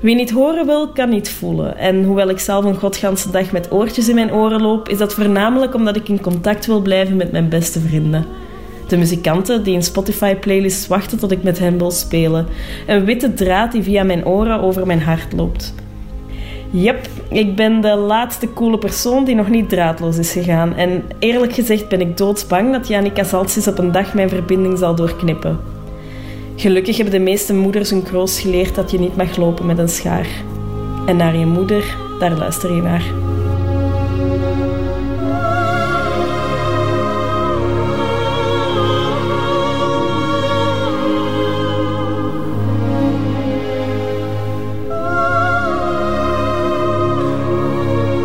wie 0.00 0.14
niet 0.14 0.30
horen 0.30 0.66
wil, 0.66 0.88
kan 0.88 1.08
niet 1.08 1.30
voelen. 1.30 1.78
En 1.78 2.04
hoewel 2.04 2.28
ik 2.28 2.38
zelf 2.38 2.64
een 2.64 2.78
godganse 2.78 3.30
dag 3.30 3.52
met 3.52 3.72
oortjes 3.72 4.08
in 4.08 4.14
mijn 4.14 4.32
oren 4.32 4.62
loop, 4.62 4.88
is 4.88 4.98
dat 4.98 5.14
voornamelijk 5.14 5.74
omdat 5.74 5.96
ik 5.96 6.08
in 6.08 6.20
contact 6.20 6.66
wil 6.66 6.80
blijven 6.80 7.16
met 7.16 7.32
mijn 7.32 7.48
beste 7.48 7.80
vrienden. 7.80 8.26
De 8.88 8.96
muzikanten 8.96 9.62
die 9.62 9.74
in 9.74 9.82
Spotify-playlists 9.82 10.86
wachten 10.86 11.18
tot 11.18 11.30
ik 11.30 11.42
met 11.42 11.58
hen 11.58 11.78
wil 11.78 11.90
spelen. 11.90 12.46
Een 12.86 13.04
witte 13.04 13.34
draad 13.34 13.72
die 13.72 13.82
via 13.82 14.02
mijn 14.02 14.26
oren 14.26 14.60
over 14.60 14.86
mijn 14.86 15.02
hart 15.02 15.32
loopt. 15.32 15.74
Yep, 16.70 17.08
ik 17.28 17.56
ben 17.56 17.80
de 17.80 17.94
laatste 17.94 18.52
coole 18.52 18.78
persoon 18.78 19.24
die 19.24 19.34
nog 19.34 19.48
niet 19.48 19.68
draadloos 19.68 20.18
is 20.18 20.32
gegaan. 20.32 20.74
En 20.76 21.02
eerlijk 21.18 21.52
gezegd 21.52 21.88
ben 21.88 22.00
ik 22.00 22.16
doodsbang 22.16 22.72
dat 22.72 22.88
Janika 22.88 23.24
Saltsis 23.24 23.68
op 23.68 23.78
een 23.78 23.92
dag 23.92 24.14
mijn 24.14 24.28
verbinding 24.28 24.78
zal 24.78 24.94
doorknippen. 24.94 25.69
Gelukkig 26.60 26.96
hebben 26.96 27.14
de 27.14 27.20
meeste 27.20 27.54
moeders 27.54 27.90
hun 27.90 28.02
kroost 28.02 28.38
geleerd 28.38 28.74
dat 28.74 28.90
je 28.90 28.98
niet 28.98 29.16
mag 29.16 29.36
lopen 29.36 29.66
met 29.66 29.78
een 29.78 29.88
schaar. 29.88 30.28
En 31.06 31.16
naar 31.16 31.36
je 31.36 31.46
moeder, 31.46 31.96
daar 32.18 32.36
luister 32.36 32.74
je 32.74 32.82
naar. 32.82 33.04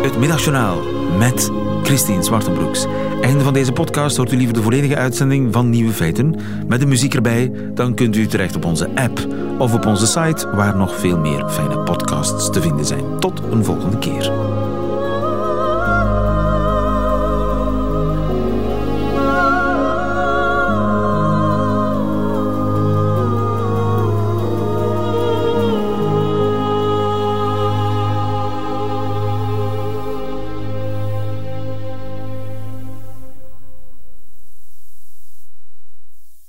Het 0.02 0.18
Middagjournaal 0.18 0.82
met 1.18 1.50
Christine 1.82 2.22
Zwartenbroeks. 2.22 2.86
Einde 3.26 3.44
van 3.44 3.52
deze 3.52 3.72
podcast 3.72 4.16
hoort 4.16 4.32
u 4.32 4.36
liever 4.36 4.54
de 4.54 4.62
volledige 4.62 4.96
uitzending 4.96 5.52
van 5.52 5.70
Nieuwe 5.70 5.92
Feiten. 5.92 6.34
Met 6.66 6.80
de 6.80 6.86
muziek 6.86 7.14
erbij, 7.14 7.52
dan 7.74 7.94
kunt 7.94 8.16
u 8.16 8.26
terecht 8.26 8.56
op 8.56 8.64
onze 8.64 8.88
app 8.94 9.26
of 9.58 9.74
op 9.74 9.86
onze 9.86 10.06
site, 10.06 10.50
waar 10.54 10.76
nog 10.76 10.96
veel 10.98 11.18
meer 11.18 11.48
fijne 11.48 11.78
podcasts 11.78 12.50
te 12.50 12.60
vinden 12.60 12.86
zijn. 12.86 13.18
Tot 13.18 13.42
een 13.50 13.64
volgende 13.64 13.98
keer. 13.98 14.32